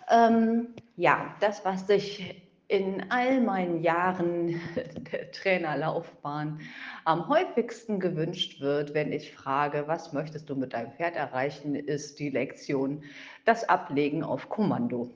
[0.09, 0.67] Ähm,
[0.97, 4.59] ja, das, was sich in all meinen Jahren
[5.13, 6.59] der Trainerlaufbahn
[7.05, 12.19] am häufigsten gewünscht wird, wenn ich frage, was möchtest du mit deinem Pferd erreichen, ist
[12.19, 13.01] die Lektion,
[13.45, 15.11] das Ablegen auf Kommando.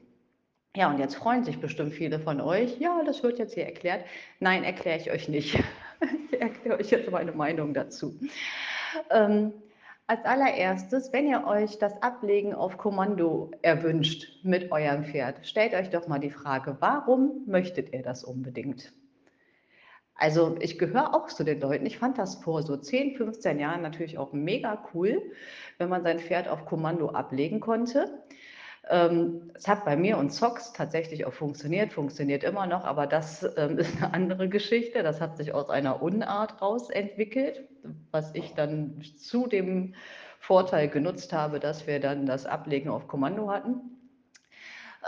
[0.74, 2.80] Ja, und jetzt freuen sich bestimmt viele von euch.
[2.80, 4.06] Ja, das wird jetzt hier erklärt.
[4.39, 5.62] Nein, erkläre ich euch nicht.
[6.32, 8.20] Ich erkläre euch jetzt meine Meinung dazu.
[9.10, 9.54] Ähm,
[10.14, 15.89] als allererstes, wenn ihr euch das Ablegen auf Kommando erwünscht mit eurem Pferd, stellt euch
[15.89, 18.93] doch mal die Frage, warum möchtet ihr das unbedingt?
[20.14, 23.82] Also ich gehöre auch zu den Leuten, ich fand das vor so 10, 15 Jahren
[23.82, 25.20] natürlich auch mega cool,
[25.80, 28.24] wenn man sein Pferd auf Kommando ablegen konnte.
[28.89, 33.47] Ähm, es hat bei mir und Zox tatsächlich auch funktioniert, funktioniert immer noch, aber das
[33.55, 35.03] ähm, ist eine andere Geschichte.
[35.03, 37.63] Das hat sich aus einer Unart raus entwickelt,
[38.11, 39.95] was ich dann zu dem
[40.39, 43.79] Vorteil genutzt habe, dass wir dann das Ablegen auf Kommando hatten.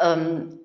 [0.02, 0.60] Ähm,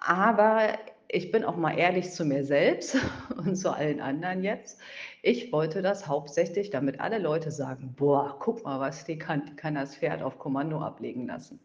[0.00, 0.70] aber
[1.08, 2.96] ich bin auch mal ehrlich zu mir selbst
[3.36, 4.80] und zu allen anderen jetzt.
[5.22, 9.54] Ich wollte das hauptsächlich, damit alle Leute sagen, boah, guck mal, was die kann, die
[9.54, 11.60] kann das Pferd auf Kommando ablegen lassen.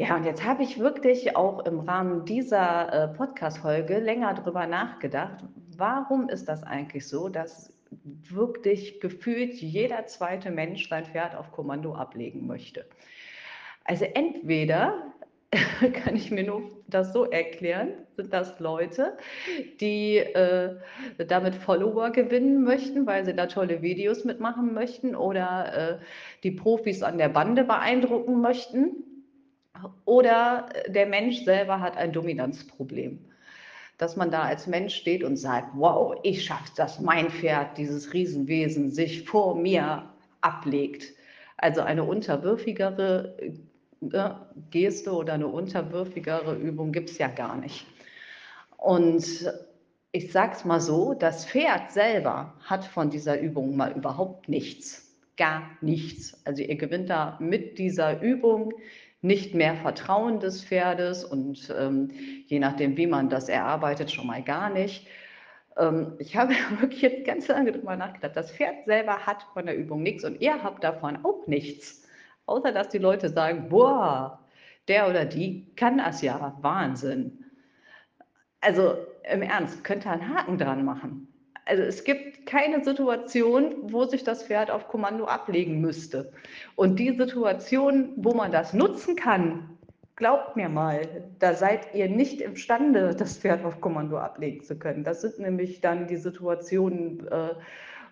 [0.00, 5.42] Ja, und jetzt habe ich wirklich auch im Rahmen dieser äh, Podcast-Folge länger drüber nachgedacht,
[5.76, 11.96] warum ist das eigentlich so, dass wirklich gefühlt jeder zweite Mensch sein Pferd auf Kommando
[11.96, 12.86] ablegen möchte.
[13.82, 15.02] Also entweder
[16.04, 19.18] kann ich mir nur das so erklären, sind das Leute,
[19.80, 20.76] die äh,
[21.26, 25.98] damit Follower gewinnen möchten, weil sie da tolle Videos mitmachen möchten oder äh,
[26.44, 29.07] die Profis an der Bande beeindrucken möchten
[30.04, 33.18] oder der Mensch selber hat ein Dominanzproblem.
[33.98, 38.12] Dass man da als Mensch steht und sagt, wow, ich schaffe das, mein Pferd, dieses
[38.12, 40.08] Riesenwesen, sich vor mir
[40.40, 41.12] ablegt.
[41.56, 44.30] Also eine unterwürfigere äh,
[44.70, 47.86] Geste oder eine unterwürfigere Übung gibt es ja gar nicht.
[48.76, 49.52] Und
[50.12, 55.14] ich sage es mal so, das Pferd selber hat von dieser Übung mal überhaupt nichts,
[55.36, 56.40] gar nichts.
[56.46, 58.72] Also ihr gewinnt da mit dieser Übung
[59.20, 62.10] nicht mehr Vertrauen des Pferdes und ähm,
[62.46, 65.08] je nachdem, wie man das erarbeitet, schon mal gar nicht.
[65.76, 68.36] Ähm, ich habe wirklich jetzt ganz lange darüber nachgedacht.
[68.36, 72.04] Das Pferd selber hat von der Übung nichts und ihr habt davon auch nichts.
[72.46, 74.44] Außer dass die Leute sagen, boah,
[74.86, 77.44] der oder die kann das ja, Wahnsinn.
[78.60, 78.96] Also
[79.30, 81.28] im Ernst, könnt ihr einen Haken dran machen.
[81.68, 86.32] Also es gibt keine Situation, wo sich das Pferd auf Kommando ablegen müsste.
[86.76, 89.76] Und die Situation, wo man das nutzen kann,
[90.16, 91.02] glaubt mir mal,
[91.38, 95.04] da seid ihr nicht imstande, das Pferd auf Kommando ablegen zu können.
[95.04, 97.50] Das sind nämlich dann die Situationen, äh,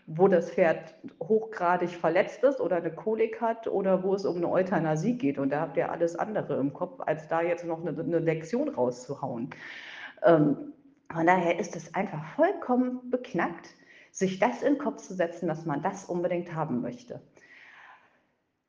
[0.06, 4.50] wo das Pferd hochgradig verletzt ist oder eine Kolik hat oder wo es um eine
[4.50, 5.38] Euthanasie geht.
[5.38, 8.68] Und da habt ihr alles andere im Kopf, als da jetzt noch eine, eine Lektion
[8.68, 9.48] rauszuhauen.
[10.22, 10.74] Ähm,
[11.12, 13.68] von daher ist es einfach vollkommen beknackt,
[14.10, 17.20] sich das in den Kopf zu setzen, dass man das unbedingt haben möchte.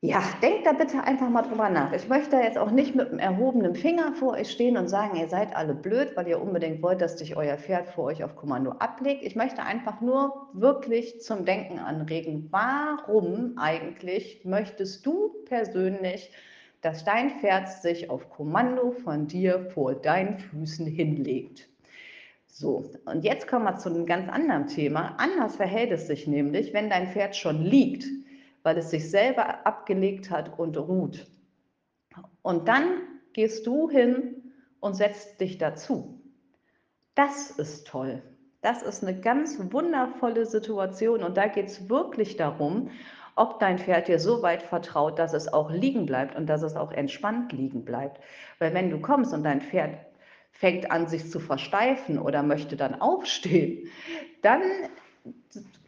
[0.00, 1.92] Ja, denkt da bitte einfach mal drüber nach.
[1.92, 5.26] Ich möchte jetzt auch nicht mit einem erhobenen Finger vor euch stehen und sagen, ihr
[5.28, 8.70] seid alle blöd, weil ihr unbedingt wollt, dass sich euer Pferd vor euch auf Kommando
[8.72, 9.24] ablegt.
[9.24, 12.46] Ich möchte einfach nur wirklich zum Denken anregen.
[12.52, 16.30] Warum eigentlich möchtest du persönlich,
[16.80, 21.68] dass dein Pferd sich auf Kommando von dir vor deinen Füßen hinlegt?
[22.48, 25.14] So, und jetzt kommen wir zu einem ganz anderen Thema.
[25.18, 28.04] Anders verhält es sich nämlich, wenn dein Pferd schon liegt,
[28.62, 31.26] weil es sich selber abgelegt hat und ruht.
[32.42, 36.20] Und dann gehst du hin und setzt dich dazu.
[37.14, 38.22] Das ist toll.
[38.60, 42.90] Das ist eine ganz wundervolle Situation und da geht es wirklich darum,
[43.36, 46.74] ob dein Pferd dir so weit vertraut, dass es auch liegen bleibt und dass es
[46.74, 48.20] auch entspannt liegen bleibt.
[48.58, 49.96] Weil wenn du kommst und dein Pferd
[50.58, 53.88] fängt an, sich zu versteifen oder möchte dann aufstehen,
[54.42, 54.62] dann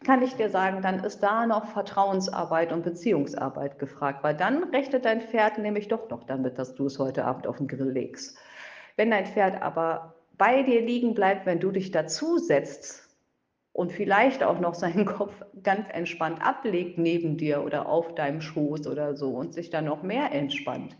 [0.05, 5.05] kann ich dir sagen, dann ist da noch Vertrauensarbeit und Beziehungsarbeit gefragt, weil dann rechnet
[5.05, 8.37] dein Pferd nämlich doch noch damit, dass du es heute Abend auf den Grill legst.
[8.95, 13.09] Wenn dein Pferd aber bei dir liegen bleibt, wenn du dich dazusetzt
[13.73, 18.87] und vielleicht auch noch seinen Kopf ganz entspannt ablegt neben dir oder auf deinem Schoß
[18.87, 20.95] oder so und sich dann noch mehr entspannt,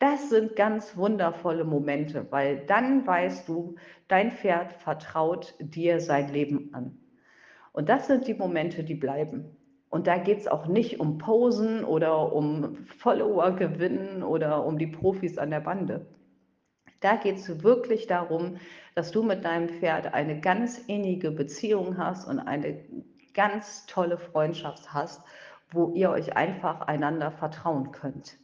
[0.00, 3.76] das sind ganz wundervolle Momente, weil dann weißt du,
[4.08, 6.98] dein Pferd vertraut dir sein Leben an.
[7.72, 9.56] Und das sind die Momente, die bleiben.
[9.90, 14.86] Und da geht es auch nicht um Posen oder um Follower gewinnen oder um die
[14.86, 16.06] Profis an der Bande.
[17.00, 18.56] Da geht es wirklich darum,
[18.94, 22.84] dass du mit deinem Pferd eine ganz innige Beziehung hast und eine
[23.34, 25.22] ganz tolle Freundschaft hast,
[25.70, 28.38] wo ihr euch einfach einander vertrauen könnt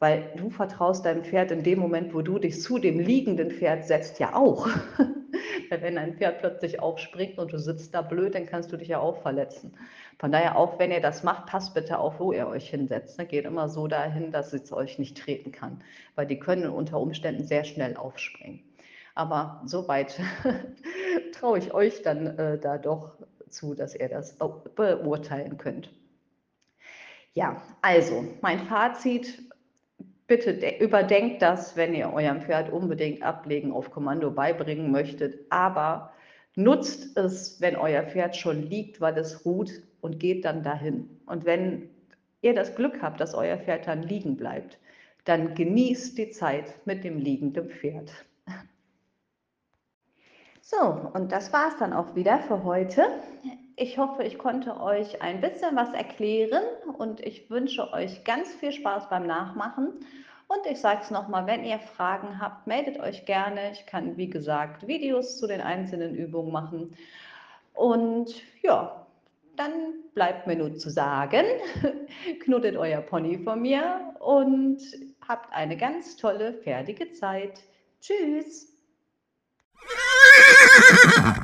[0.00, 3.84] weil du vertraust deinem Pferd in dem Moment, wo du dich zu dem liegenden Pferd
[3.84, 4.66] setzt, ja auch.
[5.70, 8.98] wenn ein Pferd plötzlich aufspringt und du sitzt da blöd, dann kannst du dich ja
[8.98, 9.72] auch verletzen.
[10.18, 13.18] Von daher, auch wenn ihr das macht, passt bitte auf, wo ihr euch hinsetzt.
[13.18, 13.26] Ne?
[13.26, 15.82] Geht immer so dahin, dass es euch nicht treten kann,
[16.14, 18.60] weil die können unter Umständen sehr schnell aufspringen.
[19.14, 20.18] Aber soweit
[21.32, 23.16] traue ich euch dann äh, da doch
[23.48, 24.36] zu, dass ihr das
[24.74, 25.90] beurteilen könnt.
[27.34, 29.49] Ja, also mein Fazit
[30.30, 36.12] bitte überdenkt das, wenn ihr eurem Pferd unbedingt Ablegen auf Kommando beibringen möchtet, aber
[36.54, 41.20] nutzt es, wenn euer Pferd schon liegt, weil es ruht und geht dann dahin.
[41.26, 41.90] Und wenn
[42.42, 44.78] ihr das Glück habt, dass euer Pferd dann liegen bleibt,
[45.24, 48.12] dann genießt die Zeit mit dem liegenden Pferd.
[50.60, 53.02] So, und das war es dann auch wieder für heute.
[53.76, 56.62] Ich hoffe, ich konnte euch ein bisschen was erklären
[56.98, 60.04] und ich wünsche euch ganz viel Spaß beim Nachmachen.
[60.48, 63.70] Und ich sage es nochmal, wenn ihr Fragen habt, meldet euch gerne.
[63.72, 66.96] Ich kann, wie gesagt, Videos zu den einzelnen Übungen machen.
[67.72, 69.06] Und ja,
[69.56, 71.44] dann bleibt mir nur zu sagen,
[72.40, 74.80] knuddet euer Pony von mir und
[75.26, 77.60] habt eine ganz tolle, fertige Zeit.
[78.00, 78.76] Tschüss!